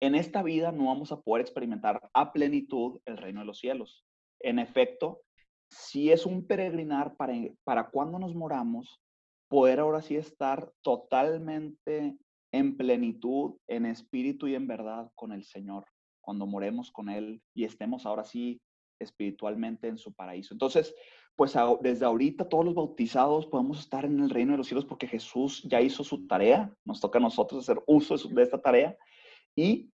en 0.00 0.14
esta 0.14 0.42
vida 0.42 0.72
no 0.72 0.86
vamos 0.86 1.12
a 1.12 1.20
poder 1.20 1.42
experimentar 1.42 2.00
a 2.12 2.32
plenitud 2.32 3.00
el 3.06 3.16
reino 3.16 3.40
de 3.40 3.46
los 3.46 3.58
cielos. 3.58 4.04
En 4.40 4.58
efecto, 4.58 5.22
si 5.70 6.10
es 6.10 6.26
un 6.26 6.46
peregrinar 6.46 7.16
para, 7.16 7.34
para 7.64 7.90
cuando 7.90 8.18
nos 8.18 8.34
moramos, 8.34 9.00
poder 9.48 9.80
ahora 9.80 10.02
sí 10.02 10.16
estar 10.16 10.72
totalmente 10.82 12.16
en 12.52 12.76
plenitud, 12.76 13.56
en 13.66 13.86
espíritu 13.86 14.48
y 14.48 14.54
en 14.54 14.66
verdad 14.66 15.10
con 15.14 15.32
el 15.32 15.44
Señor, 15.44 15.86
cuando 16.20 16.46
moremos 16.46 16.90
con 16.90 17.08
Él 17.08 17.42
y 17.54 17.64
estemos 17.64 18.06
ahora 18.06 18.24
sí 18.24 18.60
espiritualmente 18.98 19.88
en 19.88 19.98
su 19.98 20.12
paraíso. 20.12 20.54
Entonces, 20.54 20.94
pues 21.36 21.54
desde 21.82 22.06
ahorita 22.06 22.48
todos 22.48 22.64
los 22.64 22.74
bautizados 22.74 23.46
podemos 23.46 23.80
estar 23.80 24.04
en 24.04 24.20
el 24.20 24.30
reino 24.30 24.52
de 24.52 24.58
los 24.58 24.66
cielos 24.66 24.86
porque 24.86 25.06
Jesús 25.06 25.62
ya 25.64 25.80
hizo 25.80 26.02
su 26.02 26.26
tarea, 26.26 26.74
nos 26.84 27.00
toca 27.00 27.18
a 27.18 27.22
nosotros 27.22 27.62
hacer 27.62 27.82
uso 27.86 28.16
de 28.16 28.42
esta 28.42 28.60
tarea 28.60 28.96
y 29.54 29.90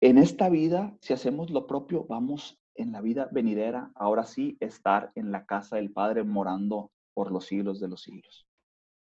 en 0.00 0.18
esta 0.18 0.48
vida, 0.48 0.94
si 1.00 1.12
hacemos 1.12 1.50
lo 1.50 1.66
propio, 1.66 2.04
vamos 2.06 2.60
en 2.74 2.92
la 2.92 3.00
vida 3.00 3.28
venidera, 3.32 3.90
ahora 3.94 4.24
sí, 4.24 4.56
estar 4.60 5.12
en 5.14 5.30
la 5.30 5.46
casa 5.46 5.76
del 5.76 5.92
Padre 5.92 6.24
morando 6.24 6.90
por 7.14 7.30
los 7.30 7.46
siglos 7.46 7.80
de 7.80 7.88
los 7.88 8.02
siglos. 8.02 8.46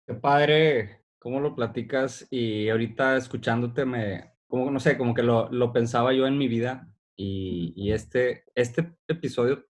Qué 0.06 0.14
padre, 0.14 1.04
¿cómo 1.18 1.40
lo 1.40 1.54
platicas? 1.54 2.26
Y 2.30 2.68
ahorita 2.68 3.16
escuchándote 3.16 3.84
me, 3.84 4.32
como 4.48 4.70
no 4.70 4.80
sé, 4.80 4.98
como 4.98 5.14
que 5.14 5.22
lo, 5.22 5.48
lo 5.50 5.72
pensaba 5.72 6.12
yo 6.12 6.26
en 6.26 6.36
mi 6.36 6.48
vida 6.48 6.91
y, 7.22 7.72
y 7.76 7.92
este, 7.92 8.44
este 8.56 8.96
episodio 9.06 9.64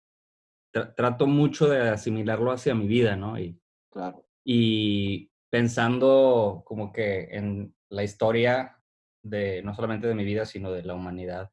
trato 0.72 1.26
mucho 1.26 1.68
de 1.68 1.80
asimilarlo 1.80 2.52
hacia 2.52 2.76
mi 2.76 2.86
vida, 2.86 3.16
¿no? 3.16 3.40
Y, 3.40 3.60
claro. 3.90 4.24
Y 4.44 5.32
pensando 5.50 6.62
como 6.64 6.92
que 6.92 7.24
en 7.32 7.74
la 7.90 8.04
historia 8.04 8.80
de, 9.24 9.62
no 9.62 9.74
solamente 9.74 10.06
de 10.06 10.14
mi 10.14 10.24
vida, 10.24 10.46
sino 10.46 10.70
de 10.70 10.84
la 10.84 10.94
humanidad. 10.94 11.50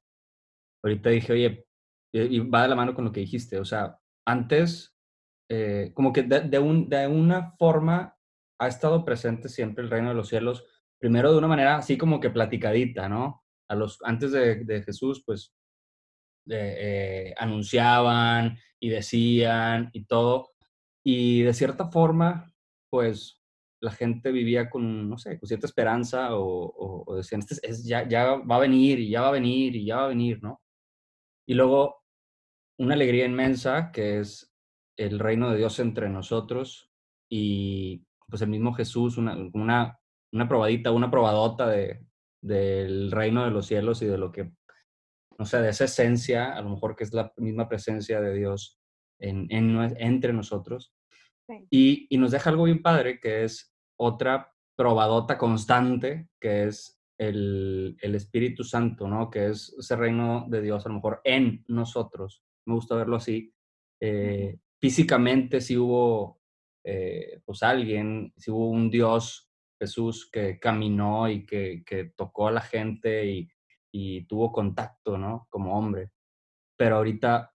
Ahorita 0.84 1.10
dije, 1.10 1.34
oye, 1.34 1.68
y 2.14 2.40
va 2.40 2.62
de 2.62 2.68
la 2.68 2.76
mano 2.76 2.94
con 2.94 3.06
lo 3.06 3.12
que 3.12 3.22
dijiste, 3.22 3.60
o 3.60 3.66
sea, 3.66 4.00
antes, 4.26 4.96
eh, 5.50 5.92
como 5.96 6.14
que 6.14 6.24
de, 6.24 6.60
un, 6.60 6.90
de 6.90 7.08
una 7.08 7.54
forma 7.58 8.16
ha 8.60 8.68
estado 8.68 9.04
presente 9.04 9.50
siempre 9.50 9.84
el 9.84 9.90
reino 9.90 10.10
de 10.10 10.16
los 10.16 10.30
cielos, 10.30 10.64
primero 11.00 11.32
de 11.32 11.40
una 11.40 11.48
manera 11.48 11.78
así 11.78 11.98
como 11.98 12.20
que 12.20 12.30
platicadita, 12.30 13.10
¿no? 13.10 13.44
A 13.68 13.76
los, 13.76 14.00
antes 14.04 14.32
de, 14.32 14.64
de 14.64 14.84
Jesús, 14.84 15.24
pues 15.26 15.57
eh, 16.50 17.34
anunciaban 17.38 18.58
y 18.80 18.90
decían 18.90 19.90
y 19.94 20.06
todo. 20.06 20.52
Y 21.04 21.42
de 21.44 21.54
cierta 21.54 21.90
forma, 21.90 22.54
pues 22.90 23.42
la 23.82 23.92
gente 23.92 24.32
vivía 24.32 24.70
con, 24.70 25.10
no 25.10 25.18
sé, 25.18 25.40
con 25.40 25.48
cierta 25.48 25.68
esperanza 25.68 26.36
o, 26.36 27.04
o, 27.06 27.16
decían, 27.16 27.42
este 27.42 27.56
es, 27.68 27.86
ya, 27.86 28.08
ya 28.08 28.36
va 28.36 28.56
a 28.58 28.60
venir 28.60 29.00
y 29.00 29.10
ya 29.10 29.22
va 29.22 29.30
a 29.30 29.32
venir 29.32 29.76
y 29.76 29.86
ya 29.86 29.98
va 29.98 30.06
a 30.06 30.10
venir, 30.10 30.42
¿no? 30.42 30.62
Y 31.48 31.54
luego 31.54 32.04
una 32.80 32.96
alegría 32.96 33.26
inmensa 33.26 33.92
que 33.92 34.20
es 34.20 34.54
el 34.98 35.20
reino 35.20 35.52
de 35.52 35.58
Dios 35.58 35.80
entre 35.80 36.10
nosotros 36.10 36.92
y 37.30 38.04
pues 38.28 38.42
el 38.42 38.50
mismo 38.50 38.74
Jesús, 38.74 39.18
una, 39.18 39.38
una, 39.54 40.00
una 40.34 40.48
probadita, 40.48 40.92
una 40.92 41.10
probadota 41.10 41.68
de, 41.68 42.06
del 42.42 43.12
reino 43.12 43.46
de 43.46 43.52
los 43.52 43.68
cielos 43.68 44.02
y 44.02 44.06
de 44.06 44.18
lo 44.18 44.32
que 44.32 44.52
no 45.38 45.46
sé, 45.46 45.62
de 45.62 45.70
esa 45.70 45.86
esencia, 45.86 46.54
a 46.54 46.62
lo 46.62 46.72
mejor 46.72 46.96
que 46.96 47.04
es 47.04 47.14
la 47.14 47.32
misma 47.38 47.70
presencia 47.70 48.20
de 48.22 48.34
Dios 48.34 48.80
en, 49.20 49.48
entre 49.50 50.34
nosotros. 50.34 50.94
Y, 51.70 52.08
nos 52.18 52.32
deja 52.32 52.50
algo 52.50 52.64
bien 52.64 52.82
padre, 52.82 53.20
que 53.20 53.44
es 53.44 53.74
otra 53.98 54.54
probadota 54.76 55.38
constante, 55.38 56.30
que 56.42 56.66
es 56.66 57.00
el, 57.18 57.98
Espíritu 58.02 58.64
Santo, 58.64 59.08
¿no? 59.08 59.30
Que 59.30 59.48
es 59.48 59.74
ese 59.78 59.96
reino 59.96 60.46
de 60.50 60.62
Dios, 60.62 60.86
a 60.86 60.90
lo 60.90 60.96
mejor 60.96 61.22
en 61.24 61.64
nosotros. 61.68 62.44
Me 62.66 62.74
gusta 62.74 62.96
verlo 62.96 63.16
así. 63.16 63.54
Eh, 64.02 64.60
físicamente 64.80 65.62
si 65.62 65.78
hubo, 65.78 66.42
eh, 66.84 67.42
pues 67.46 67.64
alguien, 67.64 68.34
si 68.36 68.52
hubo 68.52 68.70
un 68.70 68.90
Dios, 68.90 69.50
Jesús, 69.80 70.30
que 70.32 70.60
caminó 70.60 71.30
y 71.30 71.46
que, 71.46 71.84
que 71.86 72.06
tocó 72.16 72.48
a 72.48 72.52
la 72.52 72.62
gente 72.62 73.26
y, 73.26 73.50
tuvo 74.28 74.52
contacto, 74.52 75.18
¿no? 75.18 75.48
Como 75.50 75.78
hombre. 75.78 76.12
Pero 76.78 76.98
ahorita 76.98 77.54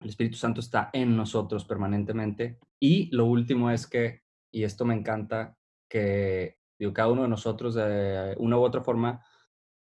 el 0.00 0.08
Espíritu 0.08 0.36
Santo 0.36 0.60
está 0.60 0.90
en 0.92 1.16
nosotros 1.16 1.64
permanentemente. 1.64 2.58
Y 2.80 3.14
lo 3.14 3.26
último 3.26 3.70
es 3.70 3.86
que, 3.86 4.22
y 4.52 4.64
esto 4.64 4.84
me 4.84 4.94
encanta, 4.94 5.56
que 5.88 6.58
digo, 6.78 6.92
cada 6.92 7.10
uno 7.10 7.22
de 7.22 7.28
nosotros 7.28 7.74
de 7.74 8.34
una 8.38 8.58
u 8.58 8.62
otra 8.62 8.82
forma 8.82 9.24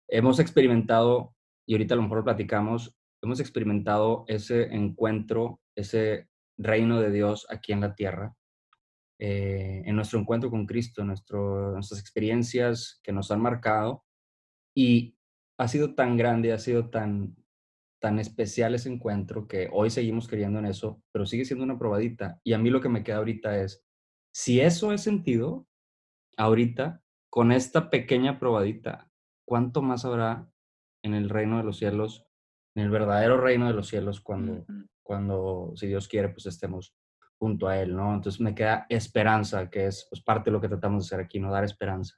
hemos 0.07 0.39
experimentado, 0.39 1.35
y 1.67 1.73
ahorita 1.73 1.95
a 1.95 1.97
lo 1.97 2.03
mejor 2.03 2.19
lo 2.19 2.23
platicamos, 2.25 2.95
hemos 3.23 3.39
experimentado 3.39 4.23
ese 4.27 4.73
encuentro, 4.75 5.61
ese 5.75 6.29
reino 6.57 7.01
de 7.01 7.11
Dios 7.11 7.47
aquí 7.49 7.73
en 7.73 7.81
la 7.81 7.95
tierra, 7.95 8.35
eh, 9.19 9.81
en 9.85 9.95
nuestro 9.95 10.19
encuentro 10.19 10.49
con 10.49 10.65
Cristo, 10.65 11.03
nuestro, 11.03 11.71
nuestras 11.71 11.99
experiencias 11.99 12.99
que 13.03 13.11
nos 13.11 13.31
han 13.31 13.41
marcado. 13.41 14.03
Y 14.75 15.14
ha 15.57 15.67
sido 15.67 15.95
tan 15.95 16.17
grande, 16.17 16.53
ha 16.53 16.59
sido 16.59 16.89
tan, 16.89 17.35
tan 18.01 18.19
especial 18.19 18.75
ese 18.75 18.89
encuentro 18.91 19.47
que 19.47 19.69
hoy 19.71 19.89
seguimos 19.89 20.27
creyendo 20.27 20.59
en 20.59 20.65
eso, 20.65 21.01
pero 21.11 21.25
sigue 21.25 21.45
siendo 21.45 21.63
una 21.63 21.79
probadita. 21.79 22.39
Y 22.43 22.53
a 22.53 22.57
mí 22.57 22.69
lo 22.69 22.81
que 22.81 22.89
me 22.89 23.03
queda 23.03 23.17
ahorita 23.17 23.57
es, 23.61 23.83
si 24.33 24.59
eso 24.59 24.91
es 24.91 25.01
sentido, 25.01 25.67
ahorita, 26.37 27.01
con 27.29 27.51
esta 27.51 27.89
pequeña 27.89 28.39
probadita, 28.39 29.09
¿cuánto 29.45 29.81
más 29.81 30.05
habrá 30.05 30.49
en 31.03 31.13
el 31.13 31.29
reino 31.29 31.57
de 31.57 31.63
los 31.63 31.77
cielos, 31.77 32.25
en 32.75 32.83
el 32.83 32.89
verdadero 32.89 33.39
reino 33.39 33.67
de 33.67 33.73
los 33.73 33.87
cielos, 33.87 34.19
cuando, 34.21 34.65
cuando 35.03 35.71
si 35.75 35.87
Dios 35.87 36.07
quiere, 36.07 36.29
pues 36.29 36.45
estemos 36.47 36.95
junto 37.37 37.67
a 37.67 37.79
Él, 37.79 37.95
¿no? 37.95 38.13
Entonces 38.13 38.41
me 38.41 38.55
queda 38.55 38.85
esperanza, 38.89 39.69
que 39.69 39.87
es 39.87 40.07
pues, 40.09 40.21
parte 40.21 40.49
de 40.49 40.53
lo 40.53 40.61
que 40.61 40.67
tratamos 40.67 41.03
de 41.03 41.15
hacer 41.15 41.25
aquí, 41.25 41.39
¿no? 41.39 41.51
Dar 41.51 41.63
esperanza. 41.63 42.15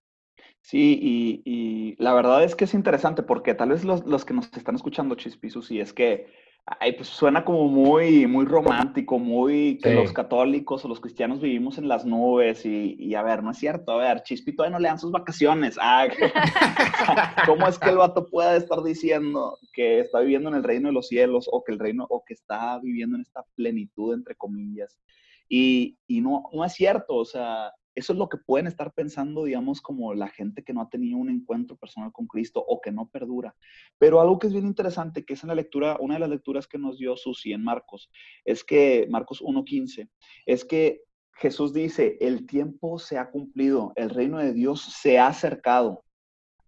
Sí, 0.68 1.00
y, 1.46 1.96
la 1.98 2.14
verdad 2.14 2.44
es 2.44 2.54
que 2.54 2.66
es 2.66 2.74
interesante 2.74 3.24
porque 3.24 3.54
tal 3.54 3.70
vez 3.70 3.86
los, 3.86 4.06
los 4.06 4.26
que 4.26 4.34
nos 4.34 4.52
están 4.52 4.76
escuchando, 4.76 5.16
Chispisus, 5.16 5.72
y 5.72 5.80
es 5.80 5.94
que 5.94 6.28
ay, 6.66 6.92
pues 6.92 7.08
suena 7.08 7.46
como 7.46 7.70
muy, 7.70 8.28
muy 8.28 8.46
romántico, 8.46 9.18
muy 9.18 9.78
que 9.82 9.94
los 9.94 10.12
católicos 10.12 10.84
o 10.84 10.90
los 10.90 11.00
cristianos 11.00 11.40
vivimos 11.40 11.78
en 11.78 11.88
las 11.88 12.06
nubes 12.06 12.66
y, 12.66 13.16
a 13.16 13.24
ver, 13.24 13.44
no 13.44 13.52
es 13.52 13.60
cierto, 13.60 13.94
a 13.94 13.98
ver, 13.98 14.24
Chispito 14.24 14.58
todavía 14.58 14.78
no 14.78 14.82
le 14.82 14.90
dan 14.90 15.00
sus 15.00 15.14
vacaciones. 15.14 15.78
Ah, 15.82 16.10
¿Cómo 17.46 17.66
es 17.66 17.80
que 17.80 17.88
el 17.88 17.96
vato 17.96 18.28
pueda 18.28 18.58
estar 18.58 18.84
diciendo 18.84 19.58
que 19.72 20.02
está 20.02 20.20
viviendo 20.20 20.50
en 20.50 20.56
el 20.56 20.66
reino 20.66 20.90
de 20.90 20.94
los 20.94 21.08
cielos 21.08 21.48
o 21.50 21.64
que 21.64 21.72
el 21.72 21.80
reino, 21.80 22.06
o 22.10 22.26
que 22.26 22.34
está 22.34 22.78
viviendo 22.80 23.16
en 23.16 23.22
esta 23.22 23.46
plenitud, 23.56 24.14
entre 24.14 24.36
comillas? 24.36 25.00
Y, 25.48 25.98
y 26.08 26.20
no, 26.20 26.44
no 26.52 26.66
es 26.66 26.74
cierto, 26.74 27.16
o 27.16 27.24
sea, 27.24 27.72
eso 27.98 28.14
es 28.14 28.20
lo 28.20 28.30
que 28.30 28.38
pueden 28.38 28.68
estar 28.68 28.94
pensando, 28.94 29.46
digamos, 29.46 29.82
como 29.82 30.14
la 30.14 30.28
gente 30.28 30.64
que 30.64 30.72
no 30.72 30.82
ha 30.82 30.90
tenido 30.90 31.18
un 31.18 31.32
encuentro 31.32 31.76
personal 31.76 32.12
con 32.12 32.28
Cristo 32.28 32.64
o 32.66 32.80
que 32.80 32.92
no 32.92 33.10
perdura. 33.10 33.56
Pero 33.98 34.22
algo 34.22 34.38
que 34.38 34.46
es 34.46 34.54
bien 34.54 34.68
interesante, 34.68 35.26
que 35.26 35.34
es 35.34 35.42
en 35.42 35.48
la 35.48 35.56
lectura, 35.56 35.98
una 36.00 36.14
de 36.14 36.20
las 36.20 36.30
lecturas 36.30 36.68
que 36.68 36.78
nos 36.78 37.00
dio 37.00 37.18
Susi 37.18 37.54
en 37.54 37.64
Marcos, 37.64 38.12
es 38.46 38.64
que, 38.64 39.08
Marcos 39.10 39.42
1.15, 39.42 40.10
es 40.46 40.64
que 40.64 41.02
Jesús 41.34 41.74
dice, 41.74 42.18
el 42.22 42.46
tiempo 42.46 43.00
se 43.00 43.18
ha 43.18 43.32
cumplido, 43.32 43.94
el 43.96 44.12
reino 44.12 44.38
de 44.38 44.54
Dios 44.54 44.82
se 44.82 45.18
ha 45.18 45.28
acercado, 45.28 46.04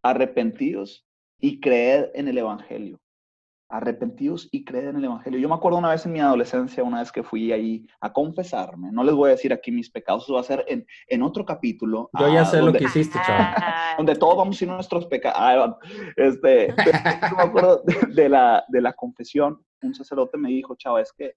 arrepentidos 0.01 1.05
y 1.39 1.59
creed 1.59 2.05
en 2.15 2.27
el 2.27 2.39
Evangelio 2.39 2.99
arrepentidos 3.69 4.49
y 4.51 4.65
creen 4.65 4.89
en 4.89 4.95
el 4.97 5.05
Evangelio. 5.05 5.39
Yo 5.39 5.47
me 5.47 5.53
acuerdo 5.53 5.77
una 5.77 5.91
vez 5.91 6.05
en 6.05 6.11
mi 6.11 6.19
adolescencia, 6.19 6.83
una 6.83 6.99
vez 6.99 7.11
que 7.11 7.23
fui 7.23 7.51
ahí 7.51 7.85
a 8.01 8.11
confesarme, 8.11 8.91
no 8.91 9.03
les 9.03 9.13
voy 9.13 9.29
a 9.29 9.31
decir 9.33 9.53
aquí 9.53 9.71
mis 9.71 9.91
pecados, 9.91 10.23
eso 10.23 10.33
va 10.33 10.41
a 10.41 10.43
ser 10.43 10.65
en, 10.67 10.85
en 11.07 11.21
otro 11.21 11.45
capítulo. 11.45 12.09
Yo 12.19 12.33
ya 12.33 12.45
sé 12.45 12.61
lo 12.61 12.73
que 12.73 12.85
hiciste, 12.85 13.19
chaval. 13.25 13.55
Donde 13.97 14.15
todos 14.15 14.37
vamos 14.37 14.59
a 14.59 14.63
ir 14.63 14.71
nuestros 14.71 15.05
pecados. 15.05 15.37
Ah, 15.39 15.77
este, 16.15 16.73
yo 17.29 17.37
me 17.37 17.43
acuerdo 17.43 17.83
de, 18.09 18.29
la, 18.29 18.65
de 18.67 18.81
la 18.81 18.93
confesión, 18.93 19.63
un 19.81 19.93
sacerdote 19.93 20.37
me 20.37 20.49
dijo, 20.49 20.75
chaval, 20.75 21.03
es 21.03 21.13
que 21.13 21.35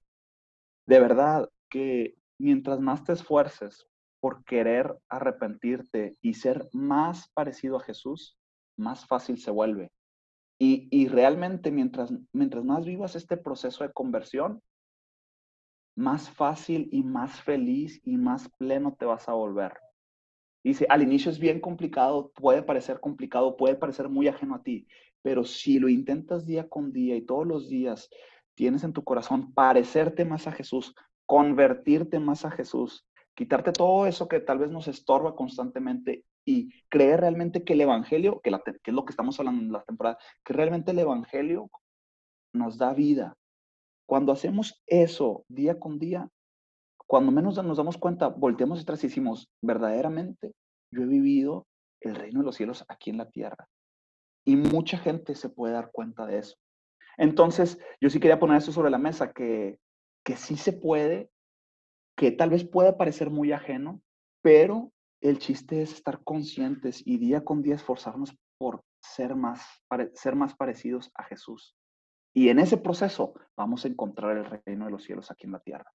de 0.87 1.01
verdad 1.01 1.49
que 1.69 2.15
mientras 2.39 2.81
más 2.81 3.05
te 3.05 3.12
esfuerces 3.12 3.87
por 4.21 4.45
querer 4.45 4.97
arrepentirte 5.09 6.17
y 6.23 6.35
ser 6.35 6.69
más 6.73 7.29
parecido 7.35 7.77
a 7.77 7.81
Jesús, 7.81 8.39
más 8.77 9.07
fácil 9.07 9.39
se 9.39 9.51
vuelve. 9.51 9.91
Y, 10.64 11.09
realmente 11.09 11.73
mientras, 11.73 12.14
mientras 12.33 12.64
más 12.64 12.85
vivas 12.85 13.16
este 13.16 13.37
proceso 13.37 13.83
de 13.83 13.92
conversión, 13.92 14.62
más 15.97 16.31
fácil 16.31 16.88
y 16.92 17.02
más 17.02 17.40
feliz 17.40 18.00
y 18.04 18.16
más 18.16 18.49
pleno 18.59 18.95
te 18.97 19.04
vas 19.04 19.28
a 19.28 19.33
volver. 19.33 19.73
Dice, 20.62 20.87
al 20.88 21.02
inicio 21.02 21.33
es 21.33 21.40
bien 21.40 21.59
complicado, 21.59 22.31
puede 22.37 22.62
parecer 22.62 23.00
complicado, 23.00 23.57
puede 23.57 23.75
parecer 23.75 24.09
muy 24.09 24.28
ajeno 24.28 24.54
a 24.54 24.62
ti, 24.62 24.87
pero 25.21 25.42
si 25.42 25.81
lo 25.81 25.88
intentas 25.88 26.47
día 26.47 26.69
con 26.69 26.92
día 26.92 27.16
y 27.16 27.23
todos 27.23 27.45
los 27.45 27.69
días 27.69 28.09
tienes 28.54 28.85
en 28.85 28.92
tu 28.92 29.02
corazón 29.02 29.52
parecerte 29.54 30.25
más 30.25 30.47
a 30.47 30.52
Jesús, 30.52 30.95
convertirte 31.26 32.21
más 32.21 32.45
a 32.45 32.52
Jesús, 32.52 33.04
quitarte 33.35 33.73
todo 33.73 34.07
eso 34.07 34.28
que 34.28 34.38
tal 34.38 34.59
vez 34.59 34.71
nos 34.71 34.87
estorba 34.87 35.35
constantemente 35.35 36.25
y 36.45 36.71
creer 36.89 37.21
realmente 37.21 37.65
que 37.65 37.75
el 37.75 37.81
Evangelio, 37.83 38.41
que, 38.41 38.51
es 38.51 38.95
lo 38.95 39.05
que 39.05 39.13
estamos 39.13 39.39
hablando 39.39 39.63
en 39.63 39.73
la 39.73 39.85
temporada, 39.85 40.19
que 40.45 40.53
realmente 40.53 40.91
el 40.91 40.99
Evangelio 40.99 41.71
nos 42.53 42.79
da 42.79 42.93
vida. 42.95 43.37
Cuando 44.07 44.33
hacemos 44.33 44.83
eso 44.87 45.45
día 45.49 45.79
con 45.79 45.99
día, 45.99 46.29
cuando 47.07 47.33
menos 47.33 47.63
nos 47.63 47.77
damos 47.77 47.99
cuenta, 47.99 48.29
volteamos 48.29 48.81
atrás 48.81 49.03
y 49.05 49.09
decimos, 49.09 49.49
verdaderamente, 49.63 50.53
yo 50.91 51.03
he 51.03 51.07
vivido 51.07 51.67
el 52.01 52.17
reino 52.17 52.41
de 52.41 52.47
los 52.47 52.57
cielos 52.57 52.85
aquí 52.89 53.11
en 53.11 53.19
la 53.19 53.31
tierra. 53.31 53.69
Y 54.45 54.57
mucha 54.57 54.99
gente 54.99 55.35
se 55.35 55.49
puede 55.49 55.75
dar 55.75 55.91
cuenta 55.93 56.27
de 56.27 56.39
eso. 56.39 56.57
Entonces, 57.17 57.79
yo 58.01 58.11
sí 58.11 58.19
quería 58.19 58.41
poner 58.41 58.57
eso 58.57 58.73
sobre 58.73 58.91
la 58.91 58.99
mesa, 58.99 59.33
que, 59.33 59.79
que 60.25 60.37
sí 60.37 60.57
se 60.57 60.73
puede 60.73 61.31
que 62.17 62.31
tal 62.31 62.51
vez 62.51 62.65
pueda 62.65 62.97
parecer 62.97 63.31
muy 63.31 63.53
ajeno, 63.53 64.01
pero 64.43 64.93
el 65.23 65.38
chiste 65.38 65.83
es 65.83 65.93
estar 65.95 66.23
conscientes 66.25 67.02
y 67.07 67.17
día 67.19 67.45
con 67.45 67.62
día 67.62 67.76
esforzarnos 67.76 68.37
por 68.59 68.85
ser 69.00 69.35
más, 69.35 69.64
ser 70.14 70.35
más 70.35 70.55
parecidos 70.55 71.11
a 71.14 71.25
Jesús. 71.25 71.76
Y 72.35 72.49
en 72.49 72.59
ese 72.59 72.76
proceso 72.76 73.35
vamos 73.57 73.85
a 73.85 73.88
encontrar 73.88 74.37
el 74.37 74.45
reino 74.45 74.87
de 74.87 74.91
los 74.91 75.05
cielos 75.05 75.31
aquí 75.31 75.47
en 75.47 75.52
la 75.52 75.61
tierra. 75.61 75.91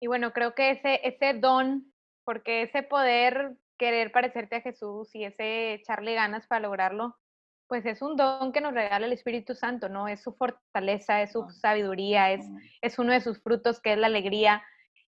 Y 0.00 0.06
bueno, 0.06 0.32
creo 0.32 0.54
que 0.54 0.70
ese, 0.70 1.00
ese 1.02 1.38
don, 1.38 1.92
porque 2.24 2.62
ese 2.62 2.82
poder 2.82 3.56
querer 3.78 4.12
parecerte 4.12 4.56
a 4.56 4.60
Jesús 4.60 5.14
y 5.14 5.24
ese 5.24 5.74
echarle 5.74 6.14
ganas 6.14 6.46
para 6.46 6.60
lograrlo, 6.60 7.16
pues 7.68 7.84
es 7.84 8.00
un 8.00 8.16
don 8.16 8.52
que 8.52 8.60
nos 8.60 8.74
regala 8.74 9.06
el 9.06 9.12
Espíritu 9.12 9.54
Santo, 9.54 9.88
¿no? 9.88 10.06
Es 10.06 10.22
su 10.22 10.34
fortaleza, 10.34 11.22
es 11.22 11.32
su 11.32 11.42
ah. 11.42 11.50
sabiduría, 11.50 12.32
es, 12.32 12.46
es 12.80 12.98
uno 12.98 13.12
de 13.12 13.20
sus 13.20 13.42
frutos 13.42 13.80
que 13.80 13.94
es 13.94 13.98
la 13.98 14.06
alegría. 14.06 14.62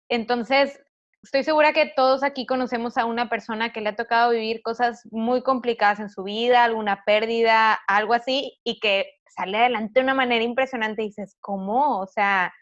Entonces, 0.10 0.82
estoy 1.28 1.44
segura 1.44 1.74
que 1.74 1.92
todos 1.94 2.24
aquí 2.24 2.46
conocemos 2.46 2.98
a 2.98 3.06
una 3.06 3.30
persona 3.30 3.74
que 3.74 3.82
le 3.82 3.90
ha 3.90 3.96
tocado 3.98 4.32
vivir 4.32 4.62
cosas 4.62 5.06
muy 5.12 5.44
complicadas 5.44 6.00
en 6.00 6.10
su 6.10 6.24
vida, 6.24 6.64
alguna 6.64 7.04
pérdida, 7.06 7.74
algo 7.88 8.14
así, 8.14 8.58
y 8.64 8.80
que 8.80 9.12
sale 9.28 9.58
adelante 9.58 10.00
de 10.00 10.06
una 10.06 10.14
manera 10.14 10.44
impresionante 10.46 11.04
y 11.04 11.08
dices, 11.08 11.36
¿cómo? 11.42 12.00
O 12.00 12.08
sea, 12.08 12.54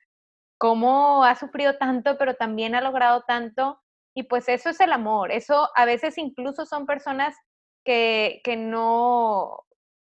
¿cómo 0.58 1.24
ha 1.24 1.36
sufrido 1.36 1.78
tanto, 1.78 2.18
pero 2.18 2.34
también 2.34 2.74
ha 2.74 2.82
logrado 2.82 3.24
tanto? 3.28 3.80
Y 4.16 4.24
pues 4.24 4.50
eso 4.50 4.70
es 4.70 4.80
el 4.80 4.94
amor. 4.94 5.32
Eso 5.32 5.70
a 5.76 5.86
veces 5.86 6.18
incluso 6.18 6.66
son 6.66 6.88
personas 6.88 7.36
que, 7.84 8.42
que 8.44 8.58
no, 8.58 9.60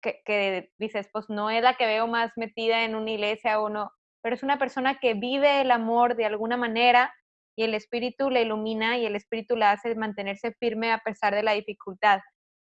que, 0.00 0.72
dices, 0.78 1.10
pues 1.12 1.28
no 1.28 1.50
es 1.50 1.62
la 1.62 1.74
que 1.74 1.84
veo 1.84 2.06
más 2.06 2.32
metida 2.36 2.84
en 2.84 2.94
una 2.94 3.10
iglesia 3.10 3.60
o 3.60 3.68
no, 3.68 3.92
pero 4.22 4.34
es 4.34 4.42
una 4.42 4.58
persona 4.58 4.98
que 4.98 5.12
vive 5.12 5.60
el 5.60 5.70
amor 5.70 6.16
de 6.16 6.24
alguna 6.24 6.56
manera 6.56 7.12
y 7.56 7.64
el 7.64 7.74
espíritu 7.74 8.30
le 8.30 8.42
ilumina 8.42 8.98
y 8.98 9.06
el 9.06 9.16
espíritu 9.16 9.56
la 9.56 9.72
hace 9.72 9.94
mantenerse 9.94 10.52
firme 10.60 10.92
a 10.92 10.98
pesar 10.98 11.34
de 11.34 11.42
la 11.42 11.52
dificultad. 11.52 12.20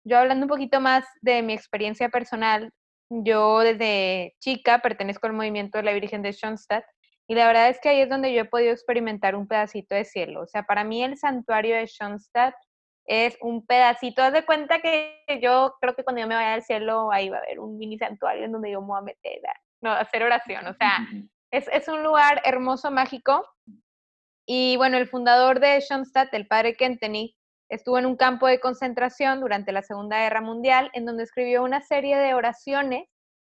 Yo 0.04 0.18
hablando 0.18 0.44
un 0.44 0.48
poquito 0.48 0.80
más 0.80 1.04
de 1.20 1.42
mi 1.42 1.52
experiencia 1.52 2.08
personal, 2.08 2.72
yo 3.10 3.60
desde 3.60 4.34
chica 4.40 4.78
pertenezco 4.78 5.26
al 5.26 5.32
movimiento 5.32 5.78
de 5.78 5.84
la 5.84 5.92
Virgen 5.92 6.22
de 6.22 6.32
Schoenstatt 6.32 6.84
y 7.26 7.34
la 7.34 7.46
verdad 7.46 7.68
es 7.68 7.78
que 7.80 7.90
ahí 7.90 8.00
es 8.00 8.08
donde 8.08 8.32
yo 8.32 8.42
he 8.42 8.44
podido 8.46 8.72
experimentar 8.72 9.34
un 9.34 9.46
pedacito 9.46 9.94
de 9.94 10.04
cielo. 10.04 10.42
O 10.42 10.46
sea, 10.46 10.62
para 10.62 10.84
mí 10.84 11.02
el 11.02 11.18
santuario 11.18 11.76
de 11.76 11.86
Schoenstatt 11.86 12.54
es 13.04 13.36
un 13.40 13.66
pedacito. 13.66 14.22
Haz 14.22 14.32
de 14.32 14.46
cuenta 14.46 14.80
que 14.80 15.22
yo 15.42 15.74
creo 15.80 15.94
que 15.94 16.04
cuando 16.04 16.22
yo 16.22 16.28
me 16.28 16.34
vaya 16.34 16.54
al 16.54 16.62
cielo, 16.62 17.12
ahí 17.12 17.28
va 17.28 17.38
a 17.38 17.40
haber 17.40 17.60
un 17.60 17.76
mini 17.76 17.98
santuario 17.98 18.44
en 18.44 18.52
donde 18.52 18.70
yo 18.70 18.80
me 18.80 18.86
voy 18.86 18.98
a 18.98 19.02
meter 19.02 19.46
a, 19.46 19.54
no, 19.82 19.92
hacer 19.92 20.22
oración. 20.22 20.66
O 20.66 20.74
sea, 20.74 20.98
es, 21.50 21.68
es, 21.68 21.88
un 21.88 22.02
lugar 22.02 22.40
hermoso, 22.44 22.90
mágico. 22.90 23.44
Y 24.50 24.78
bueno, 24.78 24.96
el 24.96 25.06
fundador 25.06 25.60
de 25.60 25.78
Schoenstatt, 25.78 26.32
el 26.32 26.46
padre 26.46 26.74
Kenteny, 26.74 27.36
estuvo 27.68 27.98
en 27.98 28.06
un 28.06 28.16
campo 28.16 28.46
de 28.46 28.60
concentración 28.60 29.40
durante 29.40 29.72
la 29.72 29.82
Segunda 29.82 30.20
Guerra 30.22 30.40
Mundial, 30.40 30.90
en 30.94 31.04
donde 31.04 31.24
escribió 31.24 31.62
una 31.62 31.82
serie 31.82 32.16
de 32.16 32.32
oraciones 32.32 33.04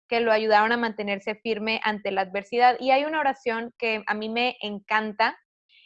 que 0.10 0.20
lo 0.20 0.34
ayudaron 0.34 0.74
a 0.74 0.78
mantenerse 0.78 1.36
firme 1.36 1.80
ante 1.86 2.12
la 2.12 2.24
adversidad. 2.24 2.76
Y 2.78 2.92
hay 2.92 3.06
una 3.06 3.22
oración 3.22 3.74
que 3.78 4.04
a 4.06 4.14
mí 4.14 4.28
me 4.28 4.58
encanta, 4.60 5.40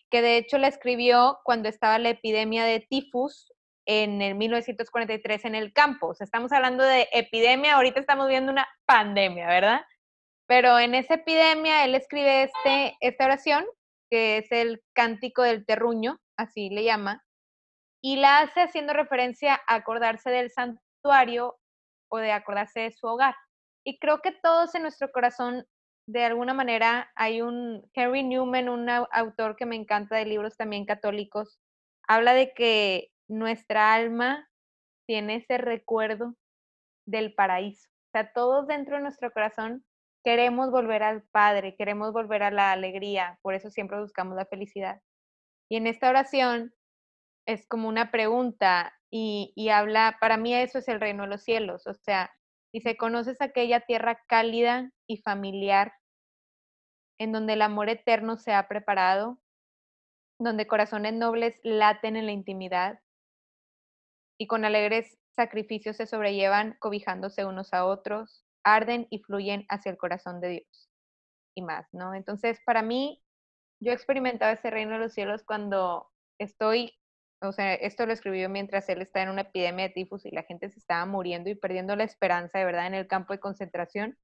que 0.10 0.24
de 0.24 0.38
hecho 0.38 0.58
la 0.58 0.70
escribió 0.70 1.38
cuando 1.44 1.70
estaba 1.70 2.00
la 2.00 2.10
epidemia 2.10 2.66
de 2.66 2.80
tifus 2.80 3.54
en 3.86 4.24
el 4.24 4.34
1943 4.34 5.46
en 5.46 5.54
el 5.54 5.72
campo. 5.72 6.08
O 6.08 6.16
sea, 6.16 6.26
estamos 6.26 6.52
hablando 6.52 6.84
de 6.84 7.10
epidemia, 7.12 7.76
ahorita 7.76 8.00
estamos 8.00 8.28
viendo 8.28 8.52
una 8.52 8.68
pandemia, 8.88 9.46
¿verdad? 9.46 9.82
Pero 10.48 10.80
en 10.80 10.96
esa 10.96 11.14
epidemia 11.14 11.86
él 11.86 11.94
escribe 11.94 12.46
este, 12.46 12.98
esta 13.02 13.26
oración, 13.26 13.66
que 14.10 14.38
es 14.38 14.52
el 14.52 14.82
cántico 14.94 15.42
del 15.42 15.66
terruño, 15.66 16.20
así 16.38 16.70
le 16.70 16.84
llama, 16.84 17.24
y 18.02 18.18
la 18.18 18.40
hace 18.40 18.62
haciendo 18.62 18.94
referencia 18.94 19.60
a 19.68 19.76
acordarse 19.76 20.30
del 20.30 20.52
santuario 20.52 21.58
o 22.12 22.18
de 22.18 22.32
acordarse 22.32 22.82
de 22.82 22.92
su 22.92 23.08
hogar. 23.08 23.36
Y 23.84 24.00
creo 24.00 24.22
que 24.22 24.32
todos 24.32 24.76
en 24.76 24.84
nuestro 24.84 25.12
corazón, 25.12 25.66
de 26.08 26.24
alguna 26.24 26.54
manera, 26.54 27.12
hay 27.16 27.42
un, 27.42 27.90
Henry 27.94 28.24
Newman, 28.24 28.70
un 28.70 28.90
autor 28.90 29.56
que 29.56 29.66
me 29.66 29.76
encanta 29.76 30.16
de 30.16 30.26
libros 30.26 30.56
también 30.56 30.86
católicos, 30.86 31.60
habla 32.08 32.34
de 32.34 32.54
que 32.54 33.10
nuestra 33.28 33.94
alma 33.94 34.48
tiene 35.08 35.38
ese 35.38 35.58
recuerdo 35.58 36.36
del 37.08 37.34
paraíso. 37.34 37.90
O 37.90 38.12
sea, 38.12 38.32
todos 38.34 38.68
dentro 38.68 38.98
de 38.98 39.04
nuestro 39.04 39.32
corazón 39.32 39.84
queremos 40.26 40.72
volver 40.72 41.04
al 41.04 41.22
Padre, 41.22 41.76
queremos 41.76 42.12
volver 42.12 42.42
a 42.42 42.52
la 42.52 42.72
alegría, 42.72 43.38
por 43.44 43.54
eso 43.54 43.70
siempre 43.70 44.02
buscamos 44.02 44.36
la 44.36 44.48
felicidad. 44.48 45.02
Y 45.70 45.78
en 45.78 45.86
esta 45.86 46.10
oración 46.10 46.74
es 47.48 47.68
como 47.68 47.88
una 47.88 48.10
pregunta 48.10 48.94
y, 49.12 49.54
y 49.56 49.70
habla, 49.70 50.18
para 50.20 50.38
mí 50.38 50.56
eso 50.56 50.80
es 50.80 50.88
el 50.88 51.00
reino 51.00 51.24
de 51.24 51.30
los 51.30 51.44
cielos, 51.44 51.86
o 51.86 51.94
sea, 51.94 52.32
dice, 52.74 52.98
¿conoces 52.98 53.40
aquella 53.40 53.82
tierra 53.82 54.20
cálida 54.28 54.92
y 55.08 55.18
familiar 55.18 55.94
en 57.20 57.32
donde 57.32 57.54
el 57.54 57.62
amor 57.62 57.90
eterno 57.90 58.36
se 58.36 58.52
ha 58.52 58.68
preparado, 58.68 59.40
donde 60.40 60.68
corazones 60.68 61.14
nobles 61.14 61.60
laten 61.64 62.18
en 62.18 62.26
la 62.26 62.32
intimidad, 62.32 63.00
y 64.38 64.48
con 64.48 64.66
alegres 64.66 65.18
sacrificios 65.36 65.98
se 65.98 66.08
sobrellevan 66.08 66.76
cobijándose 66.80 67.46
unos 67.46 67.74
a 67.74 67.86
otros, 67.86 68.45
arden 68.66 69.08
y 69.10 69.20
fluyen 69.20 69.66
hacia 69.70 69.92
el 69.92 69.98
corazón 69.98 70.42
de 70.42 70.50
Dios 70.50 70.90
y 71.56 71.62
más, 71.62 71.88
¿no? 71.94 72.14
Entonces, 72.14 72.60
para 72.66 72.82
mí, 72.82 73.24
yo 73.80 73.92
he 73.92 73.96
experimentado 73.96 74.52
ese 74.52 74.70
reino 74.70 74.94
de 74.94 75.00
los 75.00 75.14
cielos 75.14 75.44
cuando 75.44 76.10
estoy, 76.40 76.94
o 77.42 77.52
sea, 77.52 77.76
esto 77.76 78.06
lo 78.06 78.14
escribió 78.14 78.50
mientras 78.50 78.90
él 78.90 79.02
está 79.02 79.22
en 79.22 79.30
una 79.30 79.42
epidemia 79.42 79.88
de 79.88 79.94
tifus 79.94 80.26
y 80.26 80.32
la 80.32 80.44
gente 80.44 80.70
se 80.70 80.80
estaba 80.80 81.06
muriendo 81.06 81.50
y 81.50 81.56
perdiendo 81.56 81.96
la 81.96 82.04
esperanza 82.04 82.60
de 82.60 82.66
verdad 82.66 82.88
en 82.88 82.96
el 82.96 83.08
campo 83.08 83.34
de 83.34 83.40
concentración. 83.40 84.18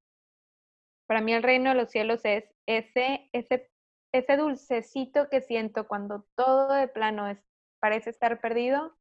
Para 1.08 1.22
mí 1.22 1.34
el 1.34 1.44
reino 1.44 1.70
de 1.70 1.76
los 1.76 1.92
cielos 1.92 2.22
es 2.24 2.46
ese, 2.66 3.30
ese, 3.34 3.70
ese 4.14 4.38
dulcecito 4.38 5.30
que 5.30 5.42
siento 5.42 5.88
cuando 5.88 6.26
todo 6.36 6.74
de 6.74 6.88
plano 6.88 7.38
parece 7.80 8.10
estar 8.10 8.42
perdido 8.42 8.96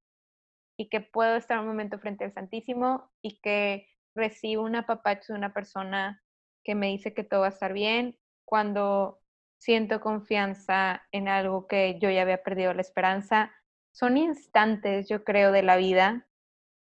y 0.76 0.88
que 0.88 1.00
puedo 1.00 1.36
estar 1.36 1.58
un 1.58 1.66
momento 1.66 1.98
frente 1.98 2.24
al 2.24 2.32
Santísimo 2.32 3.12
y 3.22 3.40
que 3.40 3.89
recibo 4.14 4.64
un 4.64 4.76
apapacho 4.76 5.32
de 5.32 5.38
una 5.38 5.52
persona 5.52 6.22
que 6.64 6.74
me 6.74 6.88
dice 6.88 7.14
que 7.14 7.24
todo 7.24 7.40
va 7.40 7.46
a 7.46 7.50
estar 7.50 7.72
bien, 7.72 8.18
cuando 8.44 9.20
siento 9.58 10.00
confianza 10.00 11.02
en 11.12 11.28
algo 11.28 11.66
que 11.66 11.98
yo 12.00 12.10
ya 12.10 12.22
había 12.22 12.42
perdido 12.42 12.74
la 12.74 12.80
esperanza. 12.80 13.52
Son 13.92 14.16
instantes, 14.16 15.08
yo 15.08 15.24
creo, 15.24 15.52
de 15.52 15.62
la 15.62 15.76
vida, 15.76 16.26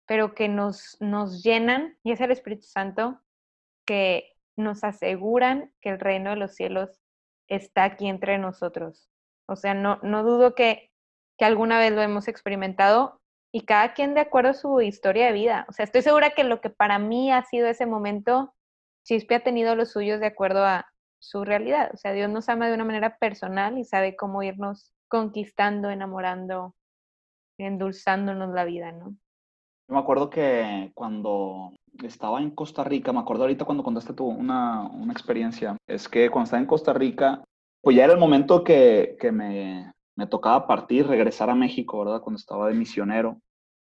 pero 0.06 0.34
que 0.34 0.48
nos, 0.48 0.96
nos 1.00 1.42
llenan, 1.42 1.96
y 2.02 2.12
es 2.12 2.20
el 2.20 2.30
Espíritu 2.30 2.66
Santo, 2.66 3.20
que 3.86 4.32
nos 4.56 4.84
aseguran 4.84 5.72
que 5.80 5.90
el 5.90 6.00
reino 6.00 6.30
de 6.30 6.36
los 6.36 6.54
cielos 6.54 7.00
está 7.48 7.84
aquí 7.84 8.08
entre 8.08 8.38
nosotros. 8.38 9.08
O 9.46 9.56
sea, 9.56 9.74
no, 9.74 9.98
no 10.02 10.22
dudo 10.22 10.54
que, 10.54 10.90
que 11.38 11.44
alguna 11.44 11.78
vez 11.78 11.92
lo 11.92 12.02
hemos 12.02 12.28
experimentado 12.28 13.21
y 13.52 13.60
cada 13.66 13.92
quien 13.92 14.14
de 14.14 14.20
acuerdo 14.20 14.50
a 14.50 14.54
su 14.54 14.80
historia 14.80 15.26
de 15.26 15.32
vida. 15.32 15.66
O 15.68 15.72
sea, 15.72 15.84
estoy 15.84 16.00
segura 16.00 16.30
que 16.30 16.42
lo 16.42 16.60
que 16.60 16.70
para 16.70 16.98
mí 16.98 17.30
ha 17.30 17.44
sido 17.44 17.68
ese 17.68 17.84
momento, 17.84 18.54
Chispe 19.04 19.34
ha 19.34 19.44
tenido 19.44 19.76
los 19.76 19.92
suyos 19.92 20.20
de 20.20 20.26
acuerdo 20.26 20.64
a 20.64 20.86
su 21.18 21.44
realidad. 21.44 21.90
O 21.92 21.98
sea, 21.98 22.12
Dios 22.12 22.30
nos 22.30 22.48
ama 22.48 22.68
de 22.68 22.74
una 22.74 22.84
manera 22.84 23.18
personal 23.18 23.76
y 23.78 23.84
sabe 23.84 24.16
cómo 24.16 24.42
irnos 24.42 24.94
conquistando, 25.06 25.90
enamorando, 25.90 26.74
endulzándonos 27.58 28.54
la 28.54 28.64
vida, 28.64 28.90
¿no? 28.90 29.10
Yo 29.88 29.94
me 29.94 29.98
acuerdo 29.98 30.30
que 30.30 30.90
cuando 30.94 31.72
estaba 32.02 32.40
en 32.40 32.52
Costa 32.52 32.82
Rica, 32.84 33.12
me 33.12 33.20
acuerdo 33.20 33.42
ahorita 33.42 33.66
cuando 33.66 33.84
contaste 33.84 34.14
tú 34.14 34.24
una, 34.24 34.88
una 34.88 35.12
experiencia, 35.12 35.76
es 35.86 36.08
que 36.08 36.30
cuando 36.30 36.44
estaba 36.44 36.62
en 36.62 36.66
Costa 36.66 36.94
Rica, 36.94 37.44
pues 37.82 37.96
ya 37.96 38.04
era 38.04 38.14
el 38.14 38.18
momento 38.18 38.64
que, 38.64 39.16
que 39.20 39.30
me, 39.30 39.92
me 40.16 40.26
tocaba 40.26 40.66
partir, 40.66 41.06
regresar 41.06 41.50
a 41.50 41.54
México, 41.54 42.00
¿verdad? 42.04 42.20
Cuando 42.20 42.38
estaba 42.38 42.68
de 42.68 42.74
misionero. 42.74 43.40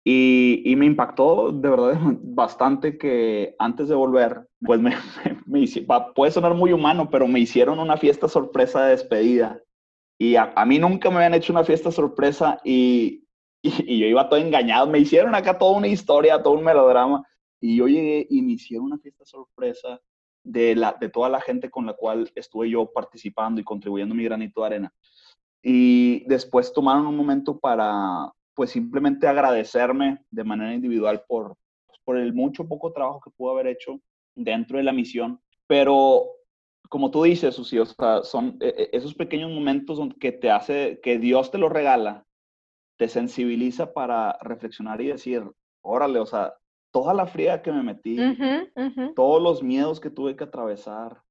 Y, 0.08 0.62
y, 0.64 0.76
me 0.76 0.86
impactó 0.86 1.52
de 1.52 1.70
verdad 1.70 1.96
bastante 2.22 2.98
que 2.98 3.56
antes 3.58 3.88
de 3.88 3.96
volver, 3.96 4.48
pues 4.62 4.80
me, 4.80 4.92
me, 5.48 5.66
puede 6.14 6.32
sonar 6.32 6.54
muy 6.54 6.74
humano, 6.74 7.10
pero 7.10 7.28
me 7.28 7.40
hicieron 7.40 7.80
una 7.80 7.98
fiesta 7.98 8.28
sorpresa 8.28 8.86
de 8.86 8.92
despedida. 8.92 9.60
Y 10.20 10.36
a, 10.36 10.54
a 10.56 10.66
mí 10.66 10.80
nunca 10.80 11.10
me 11.10 11.18
habían 11.18 11.34
hecho 11.34 11.52
una 11.52 11.64
fiesta 11.64 11.92
sorpresa 11.92 12.60
y, 12.64 13.26
y, 13.62 14.00
yo 14.00 14.06
iba 14.06 14.30
todo 14.30 14.40
engañado. 14.40 14.88
Me 14.88 15.00
hicieron 15.00 15.34
acá 15.34 15.58
toda 15.58 15.78
una 15.78 15.88
historia, 15.88 16.42
todo 16.42 16.54
un 16.54 16.64
melodrama. 16.64 17.24
Y 17.60 17.78
yo 17.78 17.88
llegué 17.88 18.28
y 18.30 18.42
me 18.44 18.54
hicieron 18.54 18.86
una 18.88 19.00
fiesta 19.00 19.26
sorpresa 19.26 20.00
de, 20.44 20.76
la, 20.76 20.96
de 21.00 21.10
toda 21.10 21.30
la 21.30 21.42
gente 21.42 21.72
con 21.72 21.88
la 21.88 21.94
cual 21.94 22.32
estuve 22.36 22.70
yo 22.70 22.92
participando 22.94 23.60
y 23.60 23.64
contribuyendo 23.64 24.14
mi 24.14 24.24
granito 24.24 24.62
de 24.62 24.68
arena 24.68 24.94
y 25.68 26.24
después 26.28 26.72
tomaron 26.72 27.08
un 27.08 27.18
momento 27.18 27.58
para, 27.58 28.32
pues 28.54 28.70
simplemente 28.70 29.26
agradecerme 29.26 30.24
de 30.30 30.44
manera 30.44 30.76
individual 30.76 31.24
por, 31.28 31.56
pues, 31.88 32.00
por 32.04 32.18
el 32.18 32.34
mucho 32.34 32.68
poco 32.68 32.94
trabajo 32.94 33.20
que 33.20 33.32
pude 33.32 33.52
haber 33.52 33.68
hecho 33.68 34.00
dentro 34.36 34.78
de 34.78 34.84
la 34.84 34.94
misión, 34.94 35.42
pero 35.66 36.28
como 36.88 37.10
tú 37.10 37.24
dices, 37.24 37.56
Susi, 37.56 37.80
o 37.80 37.86
sea, 37.88 38.22
son 38.22 38.58
eh, 38.62 38.76
eh, 38.78 38.90
esos 38.94 39.16
pequeños 39.16 39.50
momentos 39.50 40.00
que 40.20 40.32
te 40.32 40.52
hace, 40.52 41.00
que 41.02 41.18
Dios 41.18 41.50
te 41.50 41.58
lo 41.58 41.68
regala, 41.68 42.28
te 43.00 43.08
sensibiliza 43.08 43.92
para 43.92 44.38
reflexionar 44.42 45.02
y 45.02 45.08
decir, 45.08 45.50
órale, 45.82 46.20
o 46.20 46.28
sea, 46.28 46.54
toda 46.92 47.16
la 47.16 47.26
fría 47.26 47.64
que 47.64 47.72
me 47.72 47.82
metí, 47.82 48.18
todos 49.16 49.42
los 49.42 49.64
miedos 49.64 50.00
que 50.00 50.12
tuve 50.12 50.36
que 50.36 50.44
atravesar, 50.44 51.24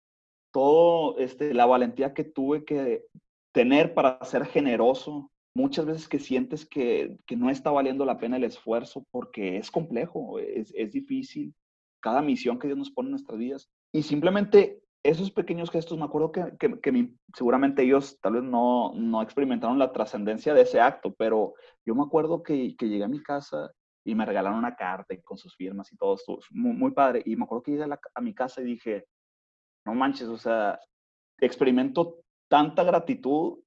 todo 0.52 1.18
este, 1.18 1.54
la 1.54 1.66
valentía 1.66 2.12
que 2.14 2.24
tuve 2.24 2.64
que 2.64 3.06
tener 3.54 3.94
para 3.94 4.22
ser 4.24 4.44
generoso, 4.46 5.30
muchas 5.54 5.86
veces 5.86 6.08
que 6.08 6.18
sientes 6.18 6.66
que, 6.66 7.16
que, 7.24 7.36
no 7.36 7.48
está 7.48 7.70
valiendo 7.70 8.04
la 8.04 8.18
pena 8.18 8.36
el 8.36 8.44
esfuerzo 8.44 9.06
porque 9.12 9.56
es 9.56 9.70
complejo, 9.70 10.40
es, 10.40 10.72
es, 10.76 10.90
difícil, 10.90 11.54
cada 12.02 12.20
misión 12.20 12.58
que 12.58 12.66
Dios 12.66 12.76
nos 12.76 12.90
pone 12.90 13.06
en 13.06 13.12
nuestras 13.12 13.38
vidas. 13.38 13.70
Y 13.92 14.02
simplemente 14.02 14.82
esos 15.04 15.30
pequeños 15.30 15.70
gestos, 15.70 15.96
me 15.96 16.04
acuerdo 16.04 16.32
que, 16.32 16.56
que, 16.58 16.80
que 16.80 17.10
seguramente 17.32 17.84
ellos 17.84 18.18
tal 18.20 18.32
vez 18.34 18.42
no, 18.42 18.92
no 18.96 19.22
experimentaron 19.22 19.78
la 19.78 19.92
trascendencia 19.92 20.52
de 20.52 20.62
ese 20.62 20.80
acto, 20.80 21.14
pero 21.16 21.54
yo 21.86 21.94
me 21.94 22.02
acuerdo 22.02 22.42
que, 22.42 22.74
que, 22.76 22.88
llegué 22.88 23.04
a 23.04 23.08
mi 23.08 23.22
casa 23.22 23.70
y 24.04 24.16
me 24.16 24.26
regalaron 24.26 24.58
una 24.58 24.74
carta 24.74 25.14
con 25.22 25.38
sus 25.38 25.54
firmas 25.54 25.92
y 25.92 25.96
todo, 25.96 26.18
muy, 26.50 26.72
muy 26.72 26.90
padre. 26.90 27.22
Y 27.24 27.36
me 27.36 27.44
acuerdo 27.44 27.62
que 27.62 27.70
llegué 27.70 27.84
a, 27.84 27.88
la, 27.88 28.00
a 28.16 28.20
mi 28.20 28.34
casa 28.34 28.62
y 28.62 28.64
dije, 28.64 29.06
no 29.86 29.94
manches, 29.94 30.26
o 30.26 30.36
sea, 30.36 30.80
experimento 31.38 32.23
tanta 32.54 32.84
gratitud 32.84 33.64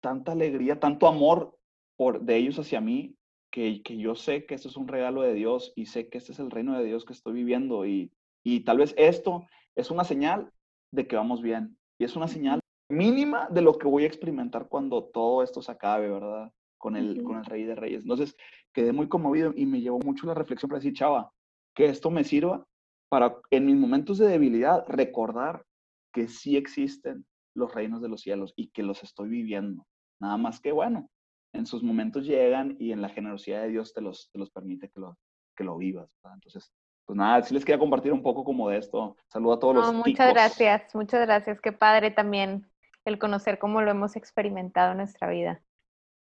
tanta 0.00 0.32
alegría, 0.32 0.80
tanto 0.80 1.06
amor 1.06 1.56
por, 1.96 2.20
de 2.20 2.36
ellos 2.36 2.58
hacia 2.58 2.80
mí, 2.80 3.16
que, 3.50 3.82
que 3.82 3.96
yo 3.96 4.14
sé 4.14 4.44
que 4.44 4.54
esto 4.54 4.68
es 4.68 4.76
un 4.76 4.88
regalo 4.88 5.22
de 5.22 5.34
Dios 5.34 5.72
y 5.76 5.86
sé 5.86 6.08
que 6.08 6.18
este 6.18 6.32
es 6.32 6.40
el 6.40 6.50
reino 6.50 6.76
de 6.76 6.84
Dios 6.84 7.04
que 7.04 7.12
estoy 7.12 7.32
viviendo 7.34 7.86
y, 7.86 8.12
y 8.44 8.60
tal 8.60 8.78
vez 8.78 8.94
esto 8.98 9.46
es 9.76 9.90
una 9.90 10.04
señal 10.04 10.50
de 10.92 11.06
que 11.06 11.16
vamos 11.16 11.40
bien 11.40 11.78
y 11.98 12.04
es 12.04 12.16
una 12.16 12.28
señal 12.28 12.60
mínima 12.88 13.48
de 13.50 13.62
lo 13.62 13.78
que 13.78 13.88
voy 13.88 14.04
a 14.04 14.06
experimentar 14.06 14.68
cuando 14.68 15.04
todo 15.04 15.42
esto 15.42 15.62
se 15.62 15.72
acabe, 15.72 16.10
¿verdad? 16.10 16.52
Con 16.78 16.96
el, 16.96 17.22
con 17.22 17.38
el 17.38 17.44
Rey 17.44 17.64
de 17.64 17.74
Reyes. 17.74 18.02
Entonces, 18.02 18.36
quedé 18.72 18.92
muy 18.92 19.08
conmovido 19.08 19.52
y 19.56 19.66
me 19.66 19.80
llevó 19.80 19.98
mucho 20.00 20.26
la 20.26 20.34
reflexión 20.34 20.68
para 20.68 20.78
decir, 20.80 20.94
chava, 20.94 21.32
que 21.74 21.86
esto 21.86 22.10
me 22.10 22.24
sirva 22.24 22.66
para 23.08 23.36
en 23.50 23.66
mis 23.66 23.76
momentos 23.76 24.18
de 24.18 24.26
debilidad 24.26 24.84
recordar 24.88 25.64
que 26.12 26.28
sí 26.28 26.56
existen 26.56 27.24
los 27.56 27.74
reinos 27.74 28.02
de 28.02 28.08
los 28.08 28.20
cielos 28.20 28.52
y 28.56 28.68
que 28.68 28.82
los 28.82 29.02
estoy 29.02 29.28
viviendo. 29.28 29.86
Nada 30.20 30.36
más 30.36 30.60
que, 30.60 30.72
bueno, 30.72 31.10
en 31.52 31.66
sus 31.66 31.82
momentos 31.82 32.24
llegan 32.24 32.76
y 32.78 32.92
en 32.92 33.02
la 33.02 33.08
generosidad 33.08 33.62
de 33.62 33.68
Dios 33.68 33.92
te 33.92 34.00
los, 34.00 34.30
te 34.30 34.38
los 34.38 34.50
permite 34.50 34.88
que 34.88 35.00
lo, 35.00 35.18
que 35.56 35.64
lo 35.64 35.76
vivas. 35.76 36.16
Entonces, 36.32 36.72
pues 37.06 37.16
nada, 37.16 37.42
sí 37.42 37.54
les 37.54 37.64
quería 37.64 37.78
compartir 37.78 38.12
un 38.12 38.22
poco 38.22 38.44
como 38.44 38.68
de 38.68 38.78
esto. 38.78 39.16
Saludo 39.28 39.54
a 39.54 39.58
todos 39.58 39.74
los. 39.74 39.94
Muchas 39.94 40.32
gracias, 40.32 40.94
muchas 40.94 41.20
gracias. 41.26 41.60
Qué 41.60 41.72
padre 41.72 42.10
también 42.10 42.66
el 43.04 43.18
conocer 43.18 43.58
cómo 43.58 43.80
lo 43.80 43.90
hemos 43.90 44.16
experimentado 44.16 44.92
en 44.92 44.98
nuestra 44.98 45.30
vida. 45.30 45.62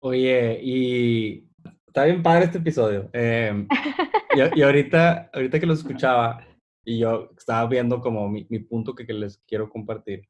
Oye, 0.02 0.58
y 0.62 1.50
está 1.86 2.04
bien 2.04 2.22
padre 2.22 2.46
este 2.46 2.58
episodio. 2.58 3.10
Em, 3.12 3.68
y, 4.56 4.62
ahorita, 4.62 5.30
ahorita 5.32 5.60
que 5.60 5.66
lo 5.66 5.74
escuchaba 5.74 6.42
y 6.82 6.98
yo 6.98 7.30
estaba 7.36 7.68
viendo 7.68 8.00
como 8.00 8.28
mi, 8.28 8.46
mi 8.48 8.60
punto 8.60 8.94
que, 8.94 9.06
que 9.06 9.12
les 9.12 9.38
quiero 9.46 9.68
compartir, 9.68 10.26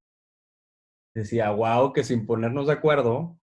decía, 1.15 1.51
wow, 1.51 1.93
que 1.93 2.05
sin 2.05 2.27
ponernos 2.27 2.67
de 2.67 2.75
acuerdo, 2.75 3.39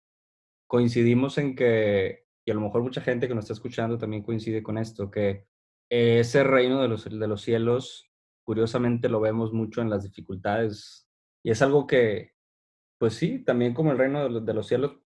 coincidimos 0.67 1.39
en 1.39 1.55
que, 1.55 2.27
y 2.45 2.51
a 2.51 2.55
lo 2.55 2.61
mejor 2.61 2.83
mucha 2.83 3.01
gente 3.01 3.29
que 3.29 3.35
nos 3.35 3.45
está 3.45 3.55
escuchando 3.55 3.99
también 3.99 4.23
coincide 4.23 4.63
con 4.63 4.79
esto, 4.79 5.11
que 5.11 5.47
ese 5.91 6.45
reino 6.45 6.83
de 6.83 6.89
los, 6.89 7.05
de 7.05 7.27
los 7.29 7.43
cielos, 7.43 8.11
curiosamente 8.45 9.09
lo 9.09 9.21
vemos 9.21 9.53
mucho 9.53 9.83
en 9.83 9.91
las 9.91 10.05
dificultades. 10.05 11.09
Y 11.45 11.51
es 11.51 11.63
algo 11.63 11.87
que, 11.87 12.33
pues 12.99 13.15
sí, 13.15 13.45
también 13.45 13.75
como 13.75 13.93
el 13.93 13.99
reino 13.99 14.23
de 14.23 14.31
los, 14.31 14.47
de 14.47 14.55
los 14.55 14.67
cielos 14.67 14.97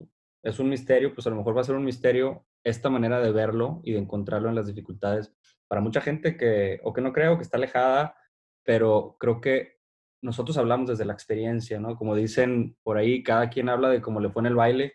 es 0.42 0.58
un 0.58 0.70
misterio, 0.70 1.14
pues 1.14 1.26
a 1.26 1.30
lo 1.30 1.36
mejor 1.36 1.56
va 1.56 1.60
a 1.60 1.64
ser 1.64 1.74
un 1.74 1.84
misterio 1.84 2.46
esta 2.64 2.90
manera 2.90 3.20
de 3.20 3.32
verlo 3.32 3.80
y 3.84 3.92
de 3.92 3.98
encontrarlo 3.98 4.48
en 4.48 4.54
las 4.54 4.66
dificultades. 4.66 5.34
Para 5.68 5.80
mucha 5.80 6.00
gente 6.00 6.36
que, 6.36 6.80
o 6.82 6.92
que 6.92 7.00
no 7.00 7.12
creo, 7.12 7.36
que 7.36 7.42
está 7.42 7.56
alejada, 7.58 8.16
pero 8.64 9.16
creo 9.18 9.40
que 9.40 9.79
nosotros 10.22 10.56
hablamos 10.58 10.88
desde 10.88 11.04
la 11.04 11.12
experiencia, 11.12 11.80
¿no? 11.80 11.96
Como 11.96 12.14
dicen 12.14 12.76
por 12.82 12.98
ahí, 12.98 13.22
cada 13.22 13.48
quien 13.50 13.68
habla 13.68 13.88
de 13.88 14.00
cómo 14.00 14.20
le 14.20 14.30
fue 14.30 14.42
en 14.42 14.46
el 14.46 14.54
baile, 14.54 14.94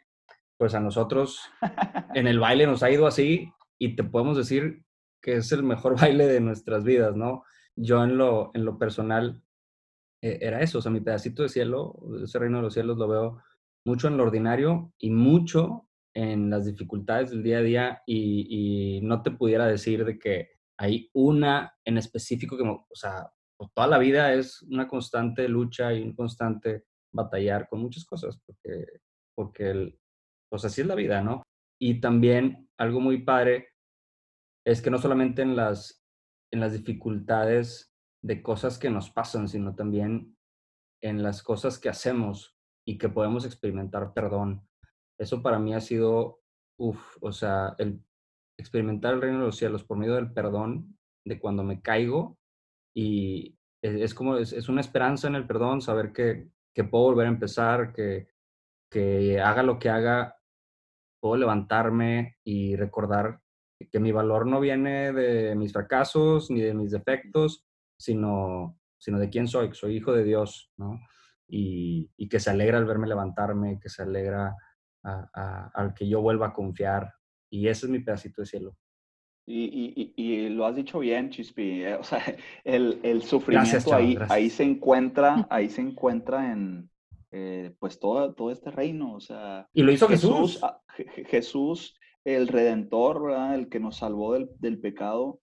pues 0.58 0.74
a 0.76 0.80
nosotros 0.80 1.42
en 2.14 2.28
el 2.28 2.40
baile 2.40 2.66
nos 2.68 2.84
ha 2.84 2.92
ido 2.92 3.08
así 3.08 3.52
y 3.78 3.96
te 3.96 4.04
podemos 4.04 4.38
decir 4.38 4.84
que 5.22 5.38
es 5.38 5.52
el 5.52 5.64
mejor 5.64 5.96
baile 6.00 6.28
de 6.28 6.40
nuestras 6.40 6.84
vidas, 6.84 7.16
¿no? 7.16 7.44
Yo 7.76 8.04
en 8.04 8.18
lo, 8.18 8.52
en 8.54 8.66
lo 8.66 8.78
personal 8.78 9.42
eh, 10.22 10.40
era 10.42 10.62
eso, 10.62 10.80
o 10.80 10.82
sea, 10.82 10.92
mi 10.92 11.02
pedacito 11.02 11.44
de 11.44 11.50
cielo, 11.50 12.00
ese 12.24 12.40
reino 12.40 12.58
de 12.58 12.64
los 12.64 12.74
cielos 12.74 12.98
lo 12.98 13.08
veo 13.08 13.42
mucho 13.86 14.08
en 14.08 14.18
lo 14.18 14.24
ordinario 14.24 14.94
y 14.98 15.10
mucho 15.10 15.88
en 16.14 16.50
las 16.50 16.66
dificultades 16.66 17.32
del 17.32 17.44
día 17.44 17.58
a 17.58 17.62
día 17.62 18.04
y, 18.06 18.98
y 18.98 19.02
no 19.02 19.22
te 19.22 19.32
pudiera 19.32 19.68
decir 19.68 20.06
de 20.06 20.18
que 20.18 20.52
hay 20.78 21.10
una 21.14 21.76
en 21.84 21.98
específico 21.98 22.58
que, 22.58 22.64
o 22.64 22.86
sea, 22.94 23.32
pues, 23.58 23.72
toda 23.74 23.88
la 23.88 23.98
vida 23.98 24.34
es 24.34 24.62
una 24.64 24.88
constante 24.88 25.48
lucha 25.48 25.94
y 25.94 26.02
un 26.02 26.14
constante 26.14 26.86
batallar 27.14 27.68
con 27.70 27.82
muchas 27.82 28.06
cosas, 28.06 28.40
porque, 28.46 28.86
porque 29.36 29.70
el, 29.70 30.00
pues 30.50 30.66
así 30.66 30.82
es 30.82 30.88
la 30.88 30.96
vida, 30.96 31.22
¿no? 31.22 31.44
Y 31.80 32.00
también 32.00 32.70
algo 32.78 33.00
muy 33.00 33.24
padre 33.24 33.70
es 34.66 34.82
que 34.82 34.90
no 34.90 34.98
solamente 34.98 35.42
en 35.42 35.56
las, 35.56 36.04
en 36.52 36.60
las 36.60 36.74
dificultades 36.74 37.94
de 38.24 38.42
cosas 38.42 38.78
que 38.78 38.90
nos 38.90 39.10
pasan, 39.12 39.48
sino 39.48 39.76
también 39.76 40.36
en 41.04 41.22
las 41.22 41.44
cosas 41.44 41.78
que 41.78 41.90
hacemos 41.90 42.58
y 42.88 42.98
que 42.98 43.10
podemos 43.10 43.46
experimentar 43.46 44.14
perdón. 44.14 44.68
Eso 45.20 45.42
para 45.42 45.60
mí 45.60 45.74
ha 45.74 45.82
sido, 45.82 46.42
uff, 46.78 47.18
o 47.22 47.32
sea, 47.32 47.76
el 47.78 48.04
experimentar 48.58 49.14
el 49.14 49.22
reino 49.22 49.40
de 49.40 49.46
los 49.46 49.58
cielos 49.58 49.84
por 49.84 49.98
medio 49.98 50.16
del 50.16 50.32
perdón, 50.32 50.98
de 51.26 51.40
cuando 51.40 51.64
me 51.64 51.82
caigo 51.82 52.38
y 52.96 53.60
es, 53.82 54.14
como, 54.14 54.38
es, 54.38 54.70
una 54.70 54.82
esperanza 54.82 55.28
en 55.28 55.36
el 55.36 55.46
perdón, 55.46 55.82
saber 55.82 56.14
que, 56.14 56.50
que 56.74 56.86
puedo 56.86 57.06
volver 57.06 57.28
a 57.28 57.30
empezar, 57.30 57.94
que, 57.94 58.30
que 58.90 59.40
haga 59.42 59.64
lo 59.64 59.78
que 59.78 59.90
haga, 59.90 60.38
puedo 61.20 61.36
levantarme 61.36 62.38
y 62.44 62.76
recordar 62.76 63.42
que 63.92 64.00
mi 64.00 64.12
valor 64.12 64.48
no 64.48 64.62
viene 64.62 65.12
de 65.12 65.56
mis 65.56 65.74
fracasos 65.74 66.50
ni 66.50 66.62
de 66.62 66.74
mis 66.74 66.92
defectos, 66.92 67.66
sino, 68.00 68.80
sino 68.98 69.20
de 69.20 69.30
quién 69.30 69.48
soy, 69.48 69.70
que 69.70 69.76
soy 69.76 69.98
hijo 69.98 70.14
de 70.14 70.24
Dios, 70.24 70.72
¿no? 70.78 71.00
Y, 71.48 72.10
y 72.16 72.30
que 72.30 72.40
se 72.40 72.50
alegra 72.50 72.78
al 72.78 72.86
verme 72.86 73.08
levantarme, 73.08 73.80
que 73.80 73.90
se 73.90 74.04
alegra 74.04 74.56
al 75.04 75.94
que 75.94 76.08
yo 76.08 76.22
vuelva 76.22 76.48
a 76.48 76.54
confiar. 76.54 77.14
Y 77.52 77.68
ese 77.68 77.86
es 77.86 77.92
mi 77.92 78.00
pedacito 78.00 78.42
de 78.42 78.48
cielo. 78.48 78.78
Y, 79.48 79.94
y, 79.96 80.14
y, 80.16 80.50
lo 80.50 80.66
has 80.66 80.76
dicho 80.76 81.00
bien, 81.00 81.30
Chispi. 81.30 81.84
Eh, 81.84 81.96
o 81.96 82.04
sea, 82.04 82.20
el, 82.64 83.00
el 83.04 83.22
sufrimiento 83.22 83.94
ahí, 83.94 84.18
ahí 84.30 84.50
se 84.50 84.64
encuentra, 84.64 85.48
ahí 85.50 85.70
se 85.70 85.82
encuentra 85.82 86.52
en 86.52 86.90
eh, 87.32 87.76
pues 87.80 88.00
todo, 88.00 88.34
todo 88.34 88.52
este 88.52 88.72
reino. 88.72 89.14
O 89.14 89.20
sea, 89.20 89.68
y 89.74 89.84
lo 89.84 89.92
hizo 89.92 90.08
Jesús. 90.08 90.60
Jesús, 91.28 91.96
ah, 91.96 92.02
el 92.24 92.48
Redentor, 92.48 93.32
el 93.54 93.70
que 93.70 93.80
nos 93.80 93.98
salvó 93.98 94.34
del, 94.34 94.50
del 94.60 94.80
pecado. 94.80 95.40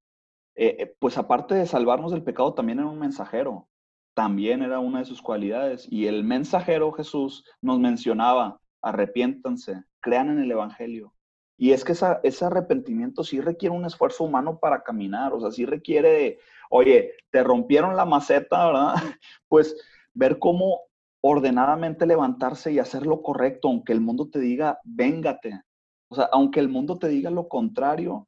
Eh, 0.54 0.94
pues 0.98 1.16
aparte 1.16 1.54
de 1.54 1.66
salvarnos 1.66 2.12
del 2.12 2.24
pecado, 2.24 2.54
también 2.54 2.80
era 2.80 2.88
un 2.88 2.98
mensajero. 2.98 3.68
También 4.14 4.62
era 4.62 4.80
una 4.80 4.98
de 4.98 5.04
sus 5.04 5.22
cualidades. 5.22 5.86
Y 5.90 6.06
el 6.06 6.24
mensajero 6.24 6.92
Jesús 6.92 7.44
nos 7.62 7.78
mencionaba, 7.78 8.60
arrepiéntanse, 8.82 9.84
crean 10.00 10.28
en 10.28 10.40
el 10.40 10.50
Evangelio 10.50 11.14
y 11.62 11.70
es 11.70 11.84
que 11.84 11.92
ese 11.92 12.44
arrepentimiento 12.44 13.22
sí 13.22 13.40
requiere 13.40 13.72
un 13.72 13.84
esfuerzo 13.84 14.24
humano 14.24 14.58
para 14.58 14.82
caminar, 14.82 15.32
o 15.32 15.40
sea, 15.40 15.52
sí 15.52 15.64
requiere 15.64 16.40
oye, 16.70 17.12
te 17.30 17.44
rompieron 17.44 17.96
la 17.96 18.04
maceta, 18.04 18.66
¿verdad? 18.66 18.94
Pues 19.48 19.76
ver 20.12 20.40
cómo 20.40 20.80
ordenadamente 21.20 22.04
levantarse 22.04 22.72
y 22.72 22.80
hacer 22.80 23.06
lo 23.06 23.22
correcto, 23.22 23.68
aunque 23.68 23.92
el 23.92 24.00
mundo 24.00 24.28
te 24.28 24.40
diga, 24.40 24.80
véngate. 24.82 25.62
O 26.08 26.16
sea, 26.16 26.28
aunque 26.32 26.58
el 26.58 26.68
mundo 26.68 26.98
te 26.98 27.06
diga 27.06 27.30
lo 27.30 27.46
contrario, 27.46 28.26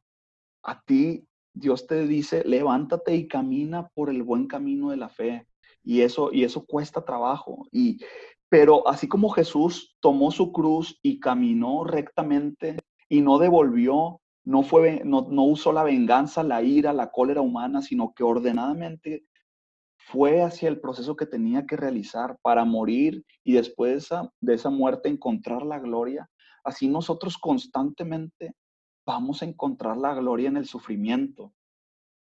a 0.63 0.81
ti 0.83 1.27
Dios 1.53 1.89
te 1.89 2.07
dice, 2.07 2.45
levántate 2.45 3.17
y 3.17 3.27
camina 3.27 3.89
por 3.95 4.11
el 4.11 4.23
buen 4.23 4.47
camino 4.47 4.91
de 4.91 4.97
la 4.99 5.09
fe. 5.09 5.49
Y 5.83 6.03
eso, 6.03 6.31
y 6.33 6.45
eso 6.45 6.65
cuesta 6.65 7.05
trabajo. 7.05 7.67
Y, 7.73 7.99
pero 8.49 8.87
así 8.87 9.09
como 9.09 9.31
Jesús 9.31 9.97
tomó 9.99 10.31
su 10.31 10.53
cruz 10.53 11.01
y 11.03 11.19
caminó 11.19 11.83
rectamente 11.83 12.77
y 13.15 13.21
no 13.21 13.39
devolvió, 13.39 14.21
no, 14.45 14.65
fue, 14.65 15.03
no, 15.05 15.21
usó 15.45 15.73
la 15.73 15.85
venganza, 15.85 16.43
la 16.43 16.65
ira, 16.65 16.93
la 16.93 17.13
cólera 17.13 17.43
humana, 17.43 17.81
sino 17.81 18.13
que 18.13 18.25
ordenadamente 18.25 19.25
fue 19.97 20.43
hacia 20.43 20.69
el 20.69 20.81
proceso 20.81 21.15
que 21.15 21.25
tenía 21.25 21.65
que 21.65 21.77
realizar 21.77 22.37
para 22.43 22.65
morir 22.65 23.25
y 23.45 23.53
después 23.53 23.93
de 23.93 23.99
esa, 23.99 24.33
de 24.41 24.55
esa 24.55 24.69
muerte 24.69 25.09
encontrar 25.09 25.63
la 25.63 25.79
gloria. 25.79 26.29
Así 26.65 26.89
nosotros 26.89 27.39
constantemente 27.39 28.57
vamos 29.07 29.43
a 29.43 29.45
encontrar 29.45 29.97
la 29.97 30.13
gloria 30.15 30.49
en 30.49 30.57
el 30.57 30.67
sufrimiento, 30.67 31.55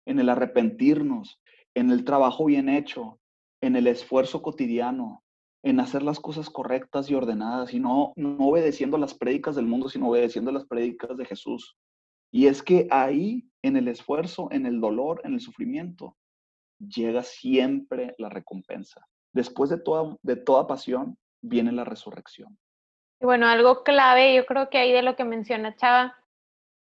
en 0.06 0.18
el 0.18 0.30
arrepentirnos, 0.30 1.42
en 1.74 1.90
el 1.90 2.06
trabajo 2.06 2.46
bien 2.46 2.70
hecho, 2.70 3.20
en 3.60 3.76
el 3.76 3.86
esfuerzo 3.86 4.40
cotidiano, 4.40 5.22
en 5.62 5.80
hacer 5.80 6.02
las 6.02 6.20
cosas 6.20 6.48
correctas 6.48 7.10
y 7.10 7.14
ordenadas, 7.14 7.74
y 7.74 7.80
no, 7.80 8.12
no 8.16 8.36
obedeciendo 8.38 8.98
las 8.98 9.14
prédicas 9.14 9.56
del 9.56 9.66
mundo, 9.66 9.88
sino 9.88 10.08
obedeciendo 10.08 10.52
las 10.52 10.64
prédicas 10.64 11.16
de 11.16 11.26
Jesús. 11.26 11.76
Y 12.32 12.46
es 12.46 12.62
que 12.62 12.88
ahí, 12.90 13.48
en 13.62 13.76
el 13.76 13.88
esfuerzo, 13.88 14.48
en 14.52 14.66
el 14.66 14.80
dolor, 14.80 15.20
en 15.24 15.34
el 15.34 15.40
sufrimiento, 15.40 16.16
llega 16.78 17.22
siempre 17.22 18.14
la 18.18 18.28
recompensa. 18.28 19.06
Después 19.32 19.70
de 19.70 19.78
toda, 19.78 20.16
de 20.22 20.36
toda 20.36 20.66
pasión, 20.66 21.18
viene 21.42 21.72
la 21.72 21.84
resurrección. 21.84 22.58
Y 23.20 23.26
bueno, 23.26 23.46
algo 23.46 23.82
clave, 23.82 24.34
yo 24.34 24.46
creo 24.46 24.70
que 24.70 24.78
ahí 24.78 24.92
de 24.92 25.02
lo 25.02 25.14
que 25.14 25.24
menciona 25.24 25.76
Chava, 25.76 26.16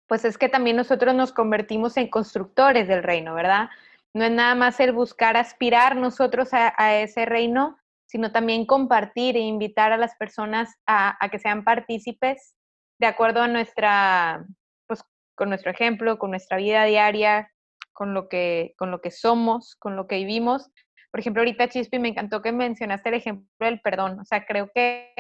pues 0.07 0.25
es 0.25 0.39
que 0.39 0.49
también 0.49 0.77
nosotros 0.77 1.15
nos 1.15 1.33
convertimos 1.33 1.97
en 1.97 2.09
constructores 2.09 2.89
del 2.89 3.03
reino, 3.03 3.35
¿verdad? 3.35 3.69
No 4.15 4.25
es 4.25 4.31
nada 4.31 4.55
más 4.55 4.81
el 4.81 4.93
buscar 4.93 5.37
aspirar 5.37 5.97
nosotros 5.97 6.51
a, 6.53 6.97
ese 6.97 7.27
reino, 7.27 7.79
sino 8.09 8.33
también 8.33 8.65
compartir 8.67 9.37
e 9.37 9.41
invitar 9.41 9.93
a 9.93 9.99
las 9.99 10.17
personas 10.17 10.75
a, 10.87 11.17
que 11.31 11.39
sean 11.39 11.63
partícipes 11.63 12.57
de 12.99 13.07
acuerdo 13.07 13.43
a 13.43 13.49
nuestra, 13.49 14.47
pues 14.87 15.05
con 15.37 15.51
nuestro 15.51 15.71
ejemplo, 15.71 16.19
con 16.19 16.31
nuestra 16.31 16.57
vida 16.57 16.85
diaria, 16.85 17.53
con 17.93 18.15
lo 18.15 18.29
que, 18.29 18.75
con 18.79 18.91
lo 18.91 19.01
que 19.03 19.11
somos, 19.11 19.77
con 19.77 19.95
lo 19.95 20.07
que 20.07 20.17
vivimos. 20.17 20.71
Por 21.11 21.21
ejemplo, 21.21 21.43
ahorita 21.43 21.69
Chispi, 21.69 21.99
me 21.99 22.09
encantó 22.09 22.41
que 22.41 22.51
mencionaste 22.51 23.11
el 23.11 23.17
ejemplo 23.17 23.47
del 23.61 23.81
perdón. 23.81 24.19
O 24.21 24.25
sea, 24.25 24.47
creo 24.47 24.71
que 24.75 25.13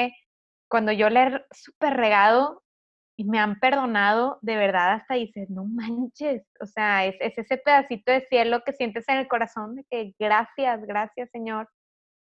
cuando 0.68 0.90
yo 0.90 1.10
le 1.10 1.22
he 1.22 1.44
súper 1.50 1.94
regado 1.94 2.62
y 3.18 3.24
me 3.24 3.38
han 3.38 3.60
perdonado, 3.60 4.38
de 4.40 4.56
verdad 4.56 4.94
hasta 4.94 5.14
dices, 5.14 5.50
no 5.50 5.64
manches. 5.66 6.42
O 6.60 6.66
sea, 6.66 7.04
es, 7.04 7.16
es 7.20 7.36
ese 7.36 7.58
pedacito 7.58 8.12
de 8.12 8.26
cielo 8.28 8.62
que 8.64 8.72
sientes 8.72 9.06
en 9.08 9.18
el 9.18 9.28
corazón 9.28 9.74
de 9.74 9.84
que 9.90 10.14
gracias, 10.18 10.80
gracias 10.86 11.28
Señor. 11.30 11.68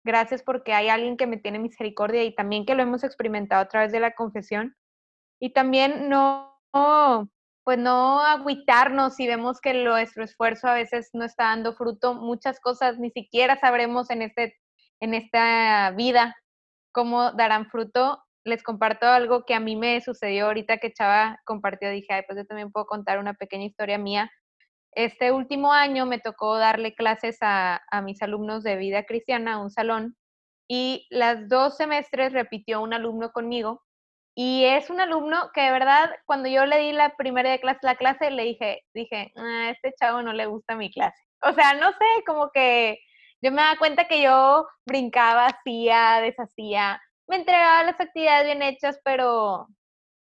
Gracias 0.05 0.43
porque 0.43 0.73
hay 0.73 0.89
alguien 0.89 1.17
que 1.17 1.27
me 1.27 1.37
tiene 1.37 1.59
misericordia 1.59 2.25
y 2.25 2.35
también 2.35 2.67
que 2.67 2.75
lo 2.75 2.83
hemos 2.83 3.05
experimentado 3.05 3.63
a 3.63 3.69
través 3.69 3.93
de 3.93 4.01
la 4.01 4.15
confesión. 4.15 4.77
Y 5.41 5.53
también 5.53 6.09
no, 6.09 6.59
pues 7.65 7.79
no 7.79 8.21
agüitarnos 8.21 9.15
si 9.15 9.27
vemos 9.27 9.61
que 9.61 9.75
nuestro 9.75 10.25
esfuerzo 10.25 10.69
a 10.69 10.75
veces 10.75 11.11
no 11.13 11.25
está 11.25 11.45
dando 11.45 11.75
fruto. 11.75 12.15
Muchas 12.15 12.59
cosas 12.61 12.99
ni 12.99 13.11
siquiera 13.11 13.59
sabremos 13.59 14.11
en, 14.11 14.23
este, 14.23 14.57
en 15.01 15.15
esta 15.15 15.93
vida 15.93 16.37
cómo 16.93 17.33
darán 17.33 17.71
fruto. 17.71 18.23
Les 18.45 18.65
comparto 18.65 19.07
algo 19.07 19.45
que 19.45 19.55
a 19.55 19.61
mí 19.61 19.77
me 19.77 20.01
sucedió 20.01 20.47
ahorita 20.47 20.79
que 20.79 20.93
Chava 20.93 21.41
compartió. 21.45 21.91
Dije, 21.91 22.13
Ay, 22.13 22.23
pues 22.27 22.39
yo 22.39 22.45
también 22.45 22.73
puedo 22.73 22.87
contar 22.87 23.21
una 23.21 23.35
pequeña 23.35 23.67
historia 23.67 23.99
mía. 23.99 24.33
Este 24.93 25.33
último 25.33 25.73
año 25.73 26.07
me 26.07 26.19
tocó 26.19 26.59
darle 26.59 26.95
clases 26.95 27.39
a, 27.41 27.83
a 27.91 28.03
mis 28.03 28.23
alumnos 28.23 28.63
de 28.63 28.77
vida 28.77 29.05
cristiana, 29.05 29.55
a 29.55 29.59
un 29.59 29.71
salón, 29.71 30.17
y 30.69 31.07
las 31.11 31.49
dos 31.49 31.77
semestres 31.77 32.33
repitió 32.33 32.81
un 32.81 32.95
alumno 32.95 33.33
conmigo 33.33 33.83
y 34.35 34.65
es 34.65 34.89
un 34.89 35.01
alumno 35.01 35.51
que 35.53 35.61
de 35.63 35.73
verdad, 35.73 36.11
cuando 36.25 36.49
yo 36.49 36.65
le 36.65 36.79
di 36.79 36.93
la 36.93 37.15
primera 37.17 37.59
clase, 37.59 37.81
la 37.83 37.97
clase, 37.97 38.31
le 38.31 38.45
dije, 38.45 38.83
dije, 38.95 39.33
a 39.37 39.43
ah, 39.43 39.71
este 39.71 39.93
chavo 39.99 40.23
no 40.23 40.33
le 40.33 40.47
gusta 40.47 40.75
mi 40.75 40.91
clase. 40.91 41.21
O 41.43 41.53
sea, 41.53 41.75
no 41.75 41.91
sé, 41.91 42.25
como 42.27 42.51
que 42.51 42.99
yo 43.43 43.51
me 43.51 43.63
daba 43.63 43.77
cuenta 43.79 44.07
que 44.09 44.23
yo 44.23 44.67
brincaba, 44.87 45.47
hacía, 45.47 46.21
deshacía, 46.21 47.03
me 47.27 47.37
entregaba 47.37 47.85
las 47.85 48.01
actividades 48.01 48.47
bien 48.47 48.63
hechas, 48.63 49.01
pero, 49.05 49.67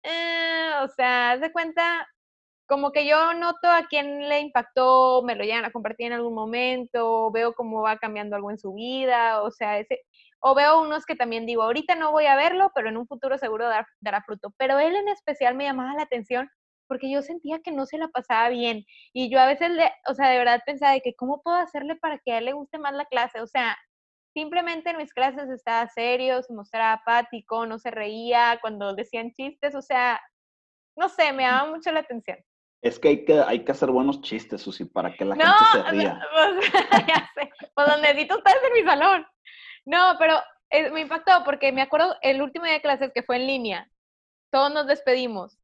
eh, 0.03 0.73
o 0.83 0.89
sea, 0.89 1.39
de 1.39 1.53
cuenta, 1.53 2.07
como 2.67 2.93
que 2.93 3.07
yo 3.07 3.35
noto 3.35 3.69
a 3.71 3.87
quién 3.89 4.29
le 4.29 4.41
impactó, 4.41 5.23
me 5.23 5.35
lo 5.35 5.45
llegan 5.45 5.65
a 5.65 5.73
compartir 5.73 6.07
en 6.07 6.15
algún 6.15 6.35
momento, 6.35 7.31
veo 7.31 7.55
cómo 7.55 7.83
va 7.83 7.99
cambiando 7.99 8.37
algo 8.37 8.51
en 8.51 8.59
su 8.59 8.75
vida, 8.75 9.43
o 9.43 9.51
sea, 9.51 9.79
ese, 9.79 10.01
o 10.41 10.55
veo 10.55 10.81
unos 10.83 11.07
que 11.07 11.17
también 11.17 11.47
digo, 11.47 11.63
ahorita 11.63 11.95
no 11.95 12.13
voy 12.13 12.27
a 12.27 12.37
verlo, 12.37 12.71
pero 12.75 12.91
en 12.91 12.99
un 12.99 13.07
futuro 13.07 13.39
seguro 13.39 13.67
dará 14.01 14.23
fruto. 14.23 14.53
Pero 14.59 14.79
él 14.79 14.95
en 14.95 15.09
especial 15.09 15.55
me 15.55 15.65
llamaba 15.65 15.95
la 15.95 16.03
atención 16.03 16.51
porque 16.87 17.11
yo 17.11 17.23
sentía 17.23 17.61
que 17.61 17.73
no 17.73 17.87
se 17.87 17.97
la 17.99 18.09
pasaba 18.09 18.51
bien. 18.51 18.85
Y 19.15 19.31
yo 19.31 19.41
a 19.41 19.47
veces, 19.47 19.71
o 20.07 20.15
sea, 20.15 20.29
de 20.29 20.39
verdad 20.39 20.61
pensaba 20.67 20.93
de 20.93 21.01
que 21.01 21.15
cómo 21.15 21.43
puedo 21.43 21.57
hacerle 21.57 21.97
para 21.97 22.19
que 22.19 22.33
a 22.33 22.39
él 22.39 22.45
le 22.47 22.53
guste 22.53 22.79
más 22.79 22.93
la 22.93 23.07
clase. 23.07 23.41
O 23.41 23.47
sea, 23.47 23.77
simplemente 24.35 24.91
en 24.91 24.99
mis 24.99 25.15
clases 25.15 25.49
estaba 25.49 25.89
serio, 25.89 26.43
se 26.43 26.53
mostraba 26.53 26.93
apático, 26.95 27.67
no 27.67 27.79
se 27.79 27.91
reía 27.91 28.59
cuando 28.61 28.95
decían 28.95 29.33
chistes. 29.33 29.75
O 29.75 29.83
sea, 29.83 30.21
no 30.97 31.09
sé, 31.09 31.33
me 31.33 31.45
llamaba 31.45 31.71
mucho 31.71 31.91
la 31.93 32.01
atención. 32.01 32.39
Es 32.85 32.99
que 32.99 33.09
hay 33.09 33.25
que, 33.25 33.41
hay 33.41 33.65
que 33.65 33.73
hacer 33.73 33.91
buenos 33.91 34.21
chistes, 34.21 34.61
Susi, 34.61 34.85
para 34.85 35.15
que 35.15 35.25
la 35.25 35.37
gente 35.37 35.65
se 35.73 35.91
ría. 35.91 36.13
No, 36.13 36.21
pues, 36.61 37.07
ya 37.09 37.31
sé. 37.35 37.51
Pues 37.75 37.89
donde 37.89 38.09
necesito 38.09 38.37
estar 38.37 38.55
en 38.63 38.73
mi 38.75 38.83
salón. 38.87 39.27
No, 39.87 40.17
pero 40.19 40.39
eh, 40.69 40.91
me 40.91 41.01
impactó 41.01 41.33
porque 41.47 41.73
me 41.73 41.81
acuerdo 41.81 42.15
el 42.21 42.43
último 42.43 42.67
día 42.67 42.75
de 42.75 42.83
clases 42.83 43.11
que 43.15 43.23
fue 43.23 43.37
en 43.37 43.47
línea, 43.47 43.91
todos 44.51 44.71
nos 44.71 44.87
despedimos 44.87 45.59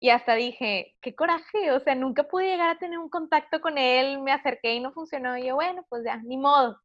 y 0.00 0.08
hasta 0.08 0.34
dije, 0.34 0.96
qué 1.02 1.14
coraje, 1.14 1.72
o 1.72 1.80
sea, 1.80 1.94
nunca 1.94 2.22
pude 2.24 2.46
llegar 2.46 2.70
a 2.70 2.78
tener 2.78 2.98
un 2.98 3.10
contacto 3.10 3.60
con 3.60 3.76
él, 3.76 4.22
me 4.22 4.32
acerqué 4.32 4.76
y 4.76 4.80
no 4.80 4.92
funcionó. 4.92 5.36
Y 5.36 5.48
yo, 5.48 5.56
bueno, 5.56 5.84
pues 5.90 6.04
ya, 6.06 6.16
ni 6.16 6.38
modo. 6.38 6.80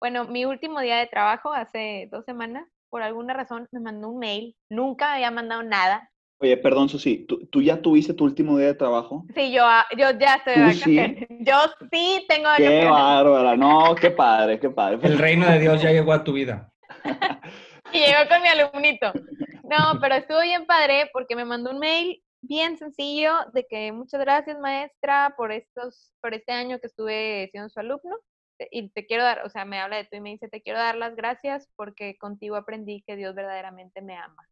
Bueno, 0.00 0.24
mi 0.24 0.46
último 0.46 0.80
día 0.80 0.96
de 0.96 1.08
trabajo, 1.08 1.52
hace 1.52 2.08
dos 2.10 2.24
semanas, 2.24 2.66
por 2.88 3.02
alguna 3.02 3.34
razón 3.34 3.68
me 3.70 3.80
mandó 3.80 4.08
un 4.08 4.18
mail, 4.18 4.56
nunca 4.70 5.08
me 5.08 5.14
había 5.16 5.30
mandado 5.30 5.62
nada, 5.62 6.10
Oye, 6.38 6.56
perdón, 6.58 6.88
Susi, 6.88 7.24
¿tú, 7.26 7.46
¿tú, 7.46 7.62
ya 7.62 7.80
tuviste 7.80 8.12
tu 8.12 8.24
último 8.24 8.58
día 8.58 8.68
de 8.68 8.74
trabajo? 8.74 9.24
Sí, 9.34 9.52
yo, 9.52 9.64
ah, 9.64 9.86
yo 9.96 10.10
ya 10.18 10.34
estoy 10.34 10.54
de 10.54 10.60
vacaciones. 10.60 11.28
Yo 11.40 11.56
sí 11.90 12.24
tengo 12.28 12.44
vacaciones. 12.44 12.84
Qué 12.84 12.90
bárbara, 12.90 13.56
no, 13.56 13.94
qué 13.94 14.10
padre, 14.10 14.60
qué 14.60 14.68
padre. 14.68 14.98
El 15.02 15.18
reino 15.18 15.46
de 15.46 15.58
Dios 15.58 15.80
ya 15.80 15.92
llegó 15.92 16.12
a 16.12 16.24
tu 16.24 16.34
vida. 16.34 16.70
y 17.92 17.98
llegó 17.98 18.28
con 18.28 18.42
mi 18.42 18.48
alumnito. 18.48 19.12
No, 19.64 19.98
pero 20.00 20.16
estuvo 20.16 20.40
bien 20.42 20.66
padre 20.66 21.08
porque 21.12 21.36
me 21.36 21.44
mandó 21.44 21.70
un 21.70 21.78
mail 21.78 22.22
bien 22.42 22.76
sencillo 22.76 23.32
de 23.54 23.66
que 23.66 23.92
muchas 23.92 24.20
gracias 24.20 24.58
maestra 24.58 25.34
por 25.36 25.52
estos, 25.52 26.12
por 26.20 26.34
este 26.34 26.52
año 26.52 26.78
que 26.78 26.86
estuve 26.86 27.48
siendo 27.50 27.70
su 27.70 27.80
alumno 27.80 28.16
y 28.70 28.90
te 28.90 29.06
quiero 29.06 29.24
dar, 29.24 29.44
o 29.44 29.50
sea, 29.50 29.64
me 29.64 29.80
habla 29.80 29.96
de 29.96 30.04
tú 30.04 30.16
y 30.16 30.20
me 30.20 30.30
dice, 30.30 30.48
te 30.48 30.62
quiero 30.62 30.78
dar 30.78 30.96
las 30.96 31.14
gracias 31.14 31.68
porque 31.76 32.16
contigo 32.18 32.56
aprendí 32.56 33.02
que 33.06 33.16
Dios 33.16 33.34
verdaderamente 33.34 34.00
me 34.02 34.16
ama. 34.16 34.48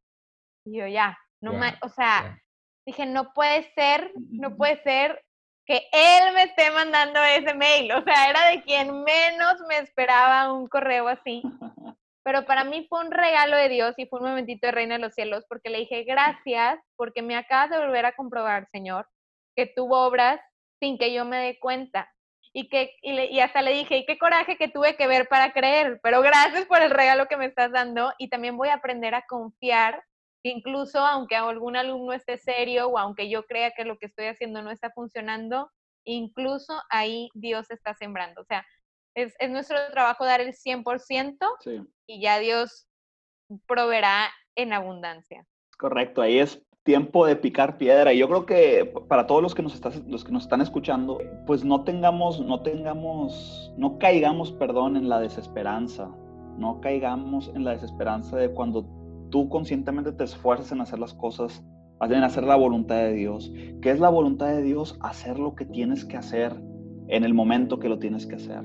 Y 0.64 0.78
yo 0.78 0.86
ya, 0.86 1.18
no 1.52 1.60
o 1.82 1.88
sea, 1.90 2.40
dije, 2.86 3.06
no 3.06 3.32
puede 3.32 3.72
ser, 3.74 4.12
no 4.30 4.56
puede 4.56 4.82
ser 4.82 5.22
que 5.66 5.88
él 5.92 6.34
me 6.34 6.44
esté 6.44 6.70
mandando 6.70 7.22
ese 7.22 7.54
mail. 7.54 7.92
O 7.92 8.02
sea, 8.02 8.28
era 8.28 8.48
de 8.48 8.62
quien 8.62 9.02
menos 9.02 9.60
me 9.68 9.78
esperaba 9.78 10.52
un 10.52 10.66
correo 10.66 11.08
así. 11.08 11.42
Pero 12.22 12.46
para 12.46 12.64
mí 12.64 12.86
fue 12.88 13.04
un 13.04 13.10
regalo 13.10 13.56
de 13.56 13.68
Dios 13.68 13.94
y 13.98 14.06
fue 14.06 14.20
un 14.20 14.28
momentito 14.28 14.66
de 14.66 14.72
reina 14.72 14.94
de 14.94 15.00
los 15.00 15.14
cielos 15.14 15.44
porque 15.48 15.68
le 15.68 15.80
dije, 15.80 16.04
gracias, 16.04 16.78
porque 16.96 17.20
me 17.20 17.36
acabas 17.36 17.70
de 17.70 17.78
volver 17.78 18.06
a 18.06 18.14
comprobar, 18.14 18.66
Señor, 18.72 19.06
que 19.54 19.66
tú 19.66 19.92
obras 19.94 20.40
sin 20.80 20.96
que 20.96 21.12
yo 21.12 21.24
me 21.24 21.38
dé 21.38 21.58
cuenta. 21.58 22.10
Y, 22.56 22.68
que, 22.68 22.94
y, 23.02 23.40
hasta 23.40 23.62
le 23.62 23.72
dije, 23.72 23.96
y 23.98 24.06
qué 24.06 24.16
coraje 24.16 24.56
que 24.56 24.68
tuve 24.68 24.96
que 24.96 25.08
ver 25.08 25.26
para 25.26 25.52
creer, 25.52 25.98
pero 26.04 26.22
gracias 26.22 26.66
por 26.66 26.80
el 26.82 26.90
regalo 26.92 27.26
que 27.26 27.36
me 27.36 27.46
estás 27.46 27.72
dando 27.72 28.12
y 28.16 28.28
también 28.28 28.56
voy 28.56 28.68
a 28.68 28.74
aprender 28.74 29.12
a 29.16 29.26
confiar 29.26 30.04
incluso 30.44 30.98
aunque 31.00 31.36
algún 31.36 31.76
alumno 31.76 32.12
esté 32.12 32.38
serio 32.38 32.88
o 32.88 32.98
aunque 32.98 33.28
yo 33.28 33.44
crea 33.44 33.72
que 33.72 33.84
lo 33.84 33.96
que 33.98 34.06
estoy 34.06 34.26
haciendo 34.26 34.62
no 34.62 34.70
está 34.70 34.90
funcionando, 34.90 35.70
incluso 36.04 36.74
ahí 36.90 37.30
Dios 37.34 37.70
está 37.70 37.94
sembrando. 37.94 38.42
O 38.42 38.44
sea, 38.44 38.64
es, 39.14 39.34
nuestro 39.48 39.78
trabajo 39.90 40.24
dar 40.24 40.40
el 40.40 40.52
100% 40.52 41.36
y 42.06 42.20
ya 42.20 42.38
Dios 42.38 42.86
proveerá 43.66 44.30
en 44.54 44.72
abundancia. 44.72 45.46
Correcto, 45.78 46.20
ahí 46.20 46.38
es 46.38 46.62
tiempo 46.82 47.26
de 47.26 47.36
picar 47.36 47.78
piedra. 47.78 48.12
Y 48.12 48.18
yo 48.18 48.28
creo 48.28 48.44
que 48.44 48.92
para 49.08 49.26
todos 49.26 49.42
los 49.42 49.54
que 49.54 49.62
nos, 49.62 49.80
los 50.06 50.24
que 50.24 50.32
nos 50.32 50.42
están 50.42 50.60
escuchando, 50.60 51.18
pues 51.46 51.64
no 51.64 51.84
tengamos, 51.84 52.40
no 52.40 52.60
tengamos, 52.62 53.72
no 53.78 53.98
caigamos, 53.98 54.52
perdón, 54.52 54.96
en 54.96 55.08
la 55.08 55.20
desesperanza. 55.20 56.10
No 56.58 56.80
caigamos 56.80 57.48
en 57.54 57.64
la 57.64 57.72
desesperanza 57.72 58.36
de 58.36 58.52
cuando 58.52 58.84
tú 59.34 59.48
conscientemente 59.48 60.12
te 60.12 60.22
esfuerzas 60.22 60.70
en 60.70 60.80
hacer 60.80 61.00
las 61.00 61.12
cosas, 61.12 61.60
en 62.00 62.22
hacer 62.22 62.44
la 62.44 62.54
voluntad 62.54 62.98
de 62.98 63.14
Dios. 63.14 63.52
¿Qué 63.82 63.90
es 63.90 63.98
la 63.98 64.08
voluntad 64.08 64.46
de 64.46 64.62
Dios? 64.62 64.96
Hacer 65.00 65.40
lo 65.40 65.56
que 65.56 65.64
tienes 65.64 66.04
que 66.04 66.16
hacer 66.16 66.54
en 67.08 67.24
el 67.24 67.34
momento 67.34 67.80
que 67.80 67.88
lo 67.88 67.98
tienes 67.98 68.28
que 68.28 68.36
hacer. 68.36 68.62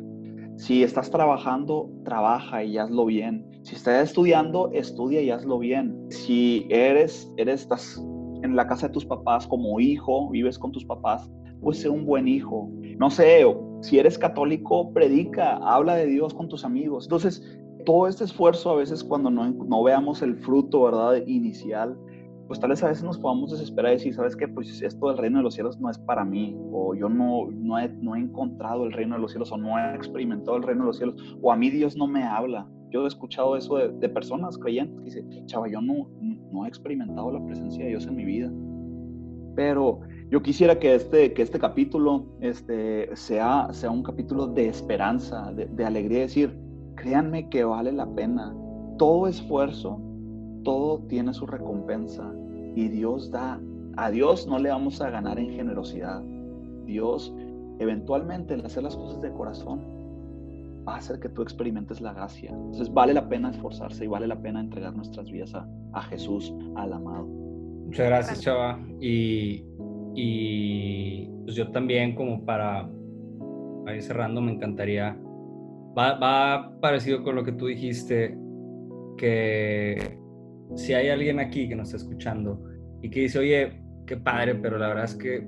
Si 0.57 0.83
estás 0.83 1.09
trabajando, 1.09 1.89
trabaja 2.05 2.63
y 2.63 2.77
hazlo 2.77 3.07
bien. 3.07 3.49
Si 3.63 3.77
estás 3.77 4.09
estudiando, 4.09 4.69
estudia 4.71 5.23
y 5.23 5.31
hazlo 5.31 5.57
bien. 5.57 6.05
Si 6.09 6.67
eres, 6.69 7.27
eres, 7.37 7.61
estás 7.61 7.99
en 8.43 8.55
la 8.55 8.67
casa 8.67 8.89
de 8.89 8.93
tus 8.93 9.07
papás 9.07 9.47
como 9.47 9.79
hijo, 9.79 10.29
vives 10.29 10.59
con 10.59 10.71
tus 10.71 10.85
papás, 10.85 11.27
pues 11.61 11.79
sé 11.79 11.89
un 11.89 12.05
buen 12.05 12.27
hijo. 12.27 12.69
No 12.99 13.09
sé, 13.09 13.43
si 13.81 13.97
eres 13.97 14.19
católico, 14.19 14.93
predica, 14.93 15.55
habla 15.63 15.95
de 15.95 16.05
Dios 16.05 16.31
con 16.35 16.47
tus 16.47 16.63
amigos. 16.63 17.05
Entonces, 17.05 17.41
todo 17.85 18.07
este 18.07 18.23
esfuerzo 18.23 18.71
a 18.71 18.75
veces 18.75 19.03
cuando 19.03 19.29
no, 19.29 19.49
no 19.49 19.83
veamos 19.83 20.21
el 20.21 20.35
fruto, 20.35 20.83
¿verdad? 20.83 21.25
Inicial, 21.25 21.97
pues 22.49 22.59
tal 22.59 22.71
vez 22.71 22.81
a 22.81 22.87
veces 22.87 23.03
nos 23.03 23.19
podamos 23.19 23.51
desesperar 23.51 23.91
y 23.91 23.97
decir, 23.97 24.15
¿sabes 24.15 24.35
qué? 24.35 24.47
Pues 24.47 24.81
esto 24.81 25.07
del 25.07 25.19
reino 25.19 25.37
de 25.37 25.43
los 25.43 25.53
cielos 25.53 25.79
no 25.79 25.87
es 25.87 25.99
para 25.99 26.25
mí, 26.25 26.57
o 26.71 26.95
yo 26.95 27.07
no, 27.07 27.47
no, 27.51 27.77
he, 27.77 27.89
no 27.89 28.15
he 28.15 28.19
encontrado 28.19 28.85
el 28.85 28.91
reino 28.91 29.15
de 29.15 29.21
los 29.21 29.31
cielos, 29.31 29.51
o 29.51 29.57
no 29.57 29.77
he 29.77 29.95
experimentado 29.95 30.57
el 30.57 30.63
reino 30.63 30.81
de 30.81 30.87
los 30.87 30.97
cielos, 30.97 31.37
o 31.43 31.51
a 31.51 31.55
mí 31.55 31.69
Dios 31.69 31.95
no 31.95 32.07
me 32.07 32.23
habla. 32.23 32.67
Yo 32.89 33.03
he 33.03 33.07
escuchado 33.07 33.55
eso 33.55 33.77
de, 33.77 34.09
personas 34.09 34.57
creyentes 34.57 34.97
que 34.97 35.21
dicen, 35.21 35.45
chava, 35.45 35.69
yo 35.69 35.79
no, 35.79 36.09
no 36.51 36.65
he 36.65 36.67
experimentado 36.67 37.31
la 37.31 37.45
presencia 37.45 37.83
de 37.83 37.91
Dios 37.91 38.07
en 38.07 38.15
mi 38.15 38.25
vida. 38.25 38.51
Pero 39.55 39.99
yo 40.31 40.41
quisiera 40.41 40.79
que 40.79 40.95
este, 40.95 41.33
que 41.33 41.43
este 41.43 41.59
capítulo 41.59 42.25
este, 42.41 43.15
sea, 43.15 43.67
sea 43.73 43.91
un 43.91 44.01
capítulo 44.01 44.47
de 44.47 44.69
esperanza, 44.69 45.51
de, 45.51 45.67
de 45.67 45.85
alegría, 45.85 46.21
decir, 46.21 46.57
créanme 46.99 47.49
que 47.49 47.63
vale 47.63 47.91
la 47.91 48.05
pena. 48.07 48.55
Todo 48.97 49.27
esfuerzo 49.27 49.99
todo 50.63 50.99
tiene 51.07 51.33
su 51.33 51.45
recompensa 51.45 52.31
y 52.75 52.87
Dios 52.89 53.31
da. 53.31 53.59
A 53.97 54.11
Dios 54.11 54.47
no 54.47 54.59
le 54.59 54.69
vamos 54.69 55.01
a 55.01 55.09
ganar 55.09 55.39
en 55.39 55.49
generosidad. 55.51 56.21
Dios 56.85 57.33
eventualmente 57.79 58.53
al 58.53 58.65
hacer 58.65 58.83
las 58.83 58.95
cosas 58.95 59.21
de 59.21 59.31
corazón 59.31 59.81
va 60.87 60.95
a 60.95 60.97
hacer 60.97 61.19
que 61.19 61.29
tú 61.29 61.41
experimentes 61.41 62.01
la 62.01 62.13
gracia. 62.13 62.51
Entonces 62.51 62.93
vale 62.93 63.13
la 63.13 63.27
pena 63.27 63.51
esforzarse 63.51 64.05
y 64.05 64.07
vale 64.07 64.27
la 64.27 64.41
pena 64.41 64.59
entregar 64.59 64.95
nuestras 64.95 65.29
vidas 65.31 65.53
a, 65.55 65.67
a 65.93 66.01
Jesús, 66.03 66.53
al 66.75 66.93
amado. 66.93 67.25
Muchas 67.25 68.07
gracias, 68.07 68.41
Chava. 68.41 68.79
Y, 69.01 69.65
y 70.15 71.29
pues 71.43 71.55
yo 71.55 71.71
también 71.71 72.15
como 72.15 72.45
para, 72.45 72.89
para 73.83 73.95
ir 73.95 74.03
cerrando 74.03 74.41
me 74.41 74.53
encantaría, 74.53 75.17
va, 75.99 76.79
parecido 76.81 77.23
con 77.23 77.35
lo 77.35 77.43
que 77.43 77.51
tú 77.51 77.67
dijiste, 77.67 78.37
que 79.17 80.17
si 80.75 80.93
hay 80.93 81.09
alguien 81.09 81.39
aquí 81.39 81.67
que 81.67 81.75
nos 81.75 81.89
está 81.93 81.97
escuchando 81.97 82.63
y 83.01 83.09
que 83.09 83.21
dice, 83.21 83.39
oye, 83.39 83.81
qué 84.05 84.17
padre, 84.17 84.55
pero 84.55 84.77
la 84.77 84.87
verdad 84.87 85.05
es 85.05 85.15
que 85.15 85.47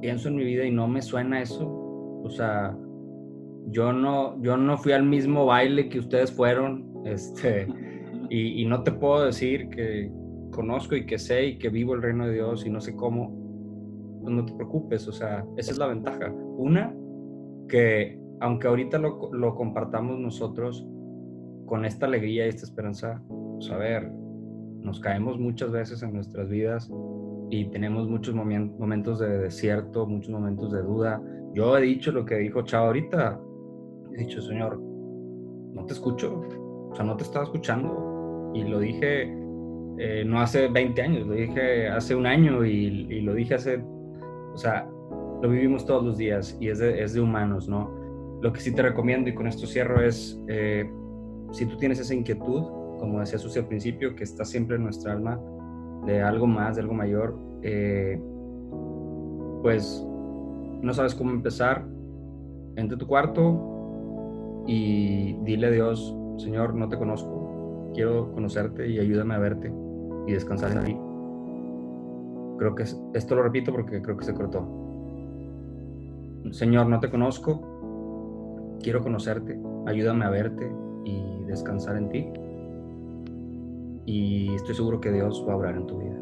pienso 0.00 0.28
en 0.28 0.36
mi 0.36 0.44
vida 0.44 0.64
y 0.64 0.70
no 0.70 0.88
me 0.88 1.02
suena 1.02 1.42
eso. 1.42 1.66
O 2.22 2.30
sea, 2.30 2.76
yo 3.68 3.92
no, 3.92 4.40
yo 4.42 4.56
no 4.56 4.78
fui 4.78 4.92
al 4.92 5.04
mismo 5.04 5.46
baile 5.46 5.88
que 5.88 5.98
ustedes 5.98 6.32
fueron, 6.32 7.02
este, 7.04 7.66
y, 8.28 8.64
no 8.66 8.82
te 8.82 8.92
puedo 8.92 9.24
decir 9.24 9.68
que 9.70 10.10
conozco 10.52 10.94
y 10.94 11.06
que 11.06 11.18
sé 11.18 11.46
y 11.46 11.58
que 11.58 11.68
vivo 11.68 11.94
el 11.94 12.02
reino 12.02 12.26
de 12.26 12.34
Dios 12.34 12.64
y 12.64 12.70
no 12.70 12.80
sé 12.80 12.94
cómo, 12.94 13.36
pues 14.22 14.34
no 14.34 14.44
te 14.44 14.52
preocupes, 14.54 15.08
o 15.08 15.12
sea, 15.12 15.44
esa 15.56 15.72
es 15.72 15.78
la 15.78 15.88
ventaja. 15.88 16.32
Una, 16.56 16.94
que 17.68 18.20
aunque 18.40 18.68
ahorita 18.68 18.98
lo, 18.98 19.32
lo 19.32 19.54
compartamos 19.54 20.18
nosotros 20.18 20.86
con 21.66 21.84
esta 21.84 22.06
alegría 22.06 22.46
y 22.46 22.48
esta 22.48 22.64
esperanza, 22.64 23.22
pues, 23.28 23.70
a 23.70 23.78
nos 24.82 24.98
caemos 25.00 25.38
muchas 25.38 25.70
veces 25.70 26.02
en 26.02 26.14
nuestras 26.14 26.48
vidas 26.48 26.90
y 27.50 27.66
tenemos 27.66 28.08
muchos 28.08 28.34
momentos 28.34 29.18
de 29.18 29.38
desierto, 29.38 30.06
muchos 30.06 30.30
momentos 30.30 30.72
de 30.72 30.82
duda. 30.82 31.22
Yo 31.54 31.76
he 31.76 31.82
dicho 31.82 32.12
lo 32.12 32.24
que 32.24 32.36
dijo 32.36 32.62
Chao 32.62 32.86
ahorita. 32.86 33.38
He 34.14 34.24
dicho, 34.24 34.40
Señor, 34.40 34.80
no 34.80 35.84
te 35.84 35.92
escucho. 35.92 36.40
O 36.90 36.94
sea, 36.94 37.04
no 37.04 37.16
te 37.16 37.24
estaba 37.24 37.44
escuchando. 37.44 38.52
Y 38.54 38.64
lo 38.64 38.78
dije 38.78 39.40
eh, 40.02 40.24
no 40.24 40.40
hace 40.40 40.68
20 40.68 41.02
años, 41.02 41.26
lo 41.26 41.34
dije 41.34 41.86
hace 41.88 42.14
un 42.14 42.24
año 42.24 42.64
y, 42.64 43.20
lo 43.20 43.34
dije 43.34 43.54
hace, 43.54 43.84
o 44.54 44.56
sea, 44.56 44.88
lo 45.42 45.50
vivimos 45.50 45.84
todos 45.84 46.02
los 46.02 46.16
días 46.16 46.56
y 46.58 46.68
es 46.68 46.78
de, 46.78 47.02
es 47.02 47.12
de 47.12 47.20
humanos, 47.20 47.68
¿no? 47.68 47.99
Lo 48.40 48.52
que 48.52 48.60
sí 48.60 48.74
te 48.74 48.82
recomiendo 48.82 49.28
y 49.28 49.34
con 49.34 49.46
esto 49.46 49.66
cierro 49.66 50.02
es, 50.02 50.40
eh, 50.48 50.90
si 51.52 51.66
tú 51.66 51.76
tienes 51.76 51.98
esa 52.00 52.14
inquietud, 52.14 52.62
como 52.98 53.20
decía 53.20 53.38
Susi 53.38 53.58
al 53.58 53.66
principio, 53.66 54.14
que 54.14 54.24
está 54.24 54.44
siempre 54.44 54.76
en 54.76 54.84
nuestra 54.84 55.12
alma, 55.12 55.40
de 56.06 56.22
algo 56.22 56.46
más, 56.46 56.76
de 56.76 56.82
algo 56.82 56.94
mayor, 56.94 57.38
eh, 57.62 58.20
pues 59.62 60.06
no 60.82 60.94
sabes 60.94 61.14
cómo 61.14 61.30
empezar, 61.30 61.84
entre 62.76 62.96
tu 62.96 63.06
cuarto 63.06 64.64
y 64.66 65.34
dile 65.42 65.66
a 65.66 65.70
Dios, 65.70 66.16
Señor, 66.38 66.74
no 66.74 66.88
te 66.88 66.96
conozco, 66.96 67.90
quiero 67.94 68.32
conocerte 68.32 68.88
y 68.88 68.98
ayúdame 68.98 69.34
a 69.34 69.38
verte 69.38 69.72
y 70.26 70.32
descansar 70.32 70.72
en 70.72 70.84
ti. 70.84 70.96
Creo 72.58 72.74
que 72.74 72.84
esto 73.14 73.34
lo 73.34 73.42
repito 73.42 73.72
porque 73.72 74.00
creo 74.00 74.16
que 74.16 74.24
se 74.24 74.34
cortó. 74.34 74.66
Señor, 76.52 76.88
no 76.88 77.00
te 77.00 77.10
conozco, 77.10 77.69
quiero 78.82 79.02
conocerte, 79.02 79.58
ayúdame 79.86 80.24
a 80.24 80.30
verte 80.30 80.70
y 81.04 81.44
descansar 81.44 81.96
en 81.96 82.08
ti 82.08 82.32
y 84.06 84.54
estoy 84.54 84.74
seguro 84.74 85.00
que 85.00 85.12
Dios 85.12 85.44
va 85.48 85.52
a 85.52 85.56
obrar 85.56 85.76
en 85.76 85.86
tu 85.86 85.98
vida. 85.98 86.16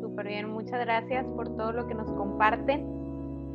Súper 0.00 0.28
bien, 0.28 0.50
muchas 0.50 0.80
gracias 0.80 1.24
por 1.36 1.56
todo 1.56 1.72
lo 1.72 1.86
que 1.86 1.94
nos 1.94 2.10
comparten 2.12 2.86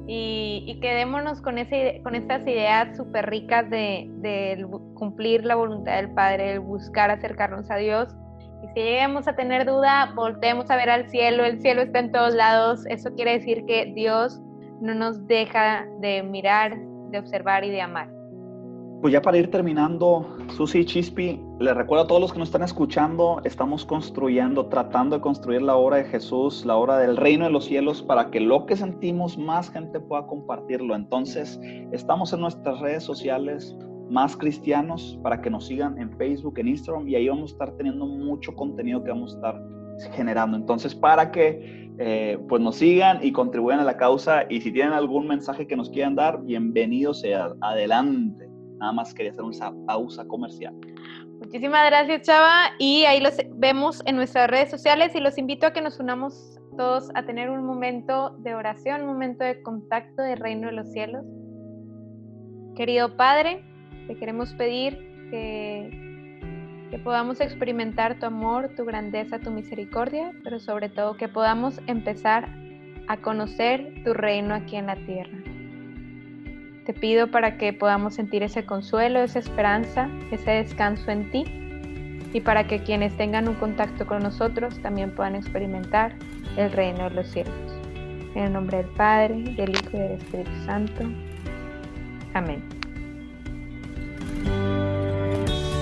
y, 0.08 0.80
quedémonos 0.82 1.42
con, 1.42 1.58
ese, 1.58 2.02
estas 2.14 2.42
ideas 2.44 2.96
súper 2.96 3.28
ricas 3.30 3.70
de, 3.70 4.10
de, 4.18 4.66
cumplir 4.94 5.46
la 5.46 5.56
voluntad 5.56 5.96
del 5.96 6.12
Padre, 6.12 6.54
el 6.54 6.60
buscar 6.60 7.10
acercarnos 7.10 7.70
a 7.72 7.78
Dios. 7.78 8.16
Y 8.64 8.68
si 8.70 8.82
lleguemos 8.82 9.28
a 9.28 9.36
tener 9.36 9.66
duda, 9.66 10.14
volteemos 10.16 10.70
a 10.70 10.76
ver 10.76 10.90
al 10.90 11.10
cielo, 11.10 11.44
el 11.44 11.60
cielo 11.62 11.82
está 11.82 12.00
en 12.00 12.12
todos 12.12 12.36
lados, 12.36 12.86
eso 12.88 13.14
quiere 13.16 13.34
decir 13.34 13.66
que 13.66 13.94
Dios 13.96 14.40
no 14.80 14.94
nos 14.94 15.26
deja 15.28 15.86
de 16.02 16.22
mirar, 16.24 16.78
de 17.10 17.20
observar 17.20 17.64
y 17.64 17.72
de 17.72 17.82
amar. 17.82 18.15
Pues 19.06 19.14
ya 19.14 19.22
para 19.22 19.38
ir 19.38 19.52
terminando, 19.52 20.36
Susi 20.58 20.80
y 20.80 20.86
Chispi, 20.86 21.40
les 21.60 21.78
recuerdo 21.78 22.06
a 22.06 22.08
todos 22.08 22.20
los 22.20 22.34
que 22.34 22.40
nos 22.40 22.48
están 22.48 22.64
escuchando, 22.64 23.40
estamos 23.44 23.86
construyendo, 23.86 24.66
tratando 24.66 25.18
de 25.18 25.22
construir 25.22 25.62
la 25.62 25.76
obra 25.76 25.98
de 25.98 26.06
Jesús, 26.06 26.66
la 26.66 26.76
obra 26.76 26.98
del 26.98 27.16
reino 27.16 27.46
de 27.46 27.52
los 27.52 27.66
cielos, 27.66 28.02
para 28.02 28.32
que 28.32 28.40
lo 28.40 28.66
que 28.66 28.76
sentimos 28.76 29.38
más 29.38 29.70
gente 29.70 30.00
pueda 30.00 30.26
compartirlo. 30.26 30.96
Entonces, 30.96 31.60
estamos 31.92 32.34
en 32.34 32.40
nuestras 32.40 32.80
redes 32.80 33.04
sociales 33.04 33.78
más 34.10 34.36
cristianos 34.36 35.20
para 35.22 35.40
que 35.40 35.52
nos 35.52 35.68
sigan 35.68 36.02
en 36.02 36.10
Facebook, 36.18 36.58
en 36.58 36.70
Instagram, 36.70 37.08
y 37.08 37.14
ahí 37.14 37.30
vamos 37.30 37.52
a 37.52 37.54
estar 37.54 37.78
teniendo 37.78 38.08
mucho 38.08 38.56
contenido 38.56 39.04
que 39.04 39.12
vamos 39.12 39.34
a 39.34 39.36
estar 39.36 40.16
generando. 40.16 40.58
Entonces, 40.58 40.96
para 40.96 41.32
que 41.32 41.92
eh, 42.00 42.40
pues 42.50 42.60
nos 42.60 42.78
sigan 42.78 43.20
y 43.22 43.32
contribuyan 43.32 43.82
a 43.82 43.84
la 43.84 43.98
causa, 43.98 44.46
y 44.50 44.62
si 44.62 44.72
tienen 44.72 44.94
algún 44.94 45.28
mensaje 45.28 45.68
que 45.68 45.76
nos 45.76 45.92
quieran 45.92 46.16
dar, 46.16 46.42
bienvenido 46.42 47.14
sea, 47.14 47.54
adelante. 47.62 48.45
Nada 48.80 48.92
más 48.92 49.14
quería 49.14 49.32
hacer 49.32 49.44
una 49.44 49.74
pausa 49.86 50.26
comercial. 50.28 50.74
Muchísimas 51.40 51.86
gracias, 51.90 52.22
Chava. 52.24 52.72
Y 52.80 53.04
ahí 53.06 53.20
los 53.20 53.38
vemos 53.56 54.02
en 54.06 54.16
nuestras 54.16 54.50
redes 54.50 54.70
sociales 54.70 55.16
y 55.16 55.20
los 55.20 55.38
invito 55.38 55.68
a 55.68 55.74
que 55.74 55.82
nos 55.82 56.00
unamos 56.00 56.60
todos 56.78 57.10
a 57.16 57.24
tener 57.24 57.50
un 57.50 57.66
momento 57.66 58.32
de 58.40 58.56
oración, 58.56 59.02
un 59.02 59.08
momento 59.08 59.44
de 59.44 59.62
contacto 59.62 60.22
del 60.22 60.40
reino 60.40 60.68
de 60.68 60.74
los 60.74 60.92
cielos. 60.92 61.26
Querido 62.76 63.16
Padre, 63.16 63.64
te 64.08 64.16
queremos 64.18 64.54
pedir 64.54 64.98
que, 65.30 66.90
que 66.92 67.00
podamos 67.00 67.40
experimentar 67.40 68.20
tu 68.20 68.26
amor, 68.26 68.72
tu 68.76 68.86
grandeza, 68.86 69.40
tu 69.40 69.52
misericordia, 69.52 70.32
pero 70.44 70.60
sobre 70.60 70.90
todo 70.90 71.16
que 71.16 71.30
podamos 71.30 71.80
empezar 71.88 72.50
a 73.08 73.18
conocer 73.18 73.94
tu 74.04 74.14
reino 74.14 74.54
aquí 74.54 74.76
en 74.76 74.88
la 74.88 74.96
tierra. 74.96 75.35
Te 76.86 76.94
pido 76.94 77.32
para 77.32 77.58
que 77.58 77.74
podamos 77.74 78.14
sentir 78.14 78.44
ese 78.44 78.64
consuelo, 78.64 79.20
esa 79.20 79.40
esperanza, 79.40 80.08
ese 80.32 80.52
descanso 80.52 81.10
en 81.10 81.32
ti 81.32 81.44
y 82.32 82.42
para 82.42 82.68
que 82.68 82.84
quienes 82.84 83.18
tengan 83.18 83.48
un 83.48 83.56
contacto 83.56 84.06
con 84.06 84.22
nosotros 84.22 84.80
también 84.82 85.16
puedan 85.16 85.36
experimentar 85.36 86.16
el 86.58 86.72
reino 86.72 87.06
de 87.06 87.16
los 87.16 87.28
cielos. 87.28 87.56
En 88.36 88.44
el 88.44 88.54
nombre 88.54 88.78
del 88.78 88.88
Padre, 88.88 89.36
del 89.56 89.72
Hijo 89.72 89.90
y 89.94 89.98
del 89.98 90.12
Espíritu 90.12 90.52
Santo. 90.66 91.04
Amén. 92.36 92.62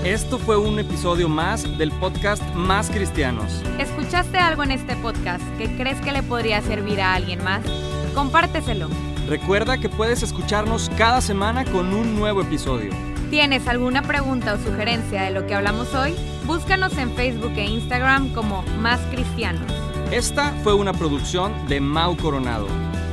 Esto 0.05 0.37
fue 0.37 0.57
un 0.57 0.79
episodio 0.79 1.27
más 1.27 1.77
del 1.77 1.91
podcast 1.91 2.43
Más 2.53 2.89
Cristianos. 2.89 3.61
¿Escuchaste 3.77 4.37
algo 4.37 4.63
en 4.63 4.71
este 4.71 4.95
podcast 4.97 5.43
que 5.57 5.75
crees 5.75 5.99
que 5.99 6.13
le 6.13 6.23
podría 6.23 6.61
servir 6.61 7.01
a 7.01 7.15
alguien 7.15 7.43
más? 7.43 7.61
Compárteselo. 8.13 9.12
Recuerda 9.27 9.77
que 9.77 9.89
puedes 9.89 10.21
escucharnos 10.21 10.89
cada 10.97 11.21
semana 11.21 11.63
con 11.65 11.93
un 11.93 12.15
nuevo 12.15 12.41
episodio. 12.41 12.91
¿Tienes 13.29 13.67
alguna 13.67 14.01
pregunta 14.01 14.53
o 14.53 14.57
sugerencia 14.57 15.23
de 15.23 15.31
lo 15.31 15.47
que 15.47 15.55
hablamos 15.55 15.93
hoy? 15.95 16.13
Búscanos 16.45 16.97
en 16.97 17.11
Facebook 17.15 17.53
e 17.55 17.65
Instagram 17.65 18.33
como 18.33 18.63
Más 18.79 18.99
Cristianos. 19.11 19.71
Esta 20.11 20.51
fue 20.63 20.73
una 20.75 20.93
producción 20.93 21.53
de 21.67 21.79
Mau 21.79 22.15
Coronado. 22.17 22.67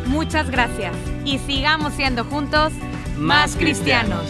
Muchas 0.07 0.51
gracias 0.51 0.95
y 1.25 1.39
sigamos 1.39 1.95
siendo 1.95 2.25
juntos 2.25 2.73
más 3.17 3.55
cristianos. 3.55 4.25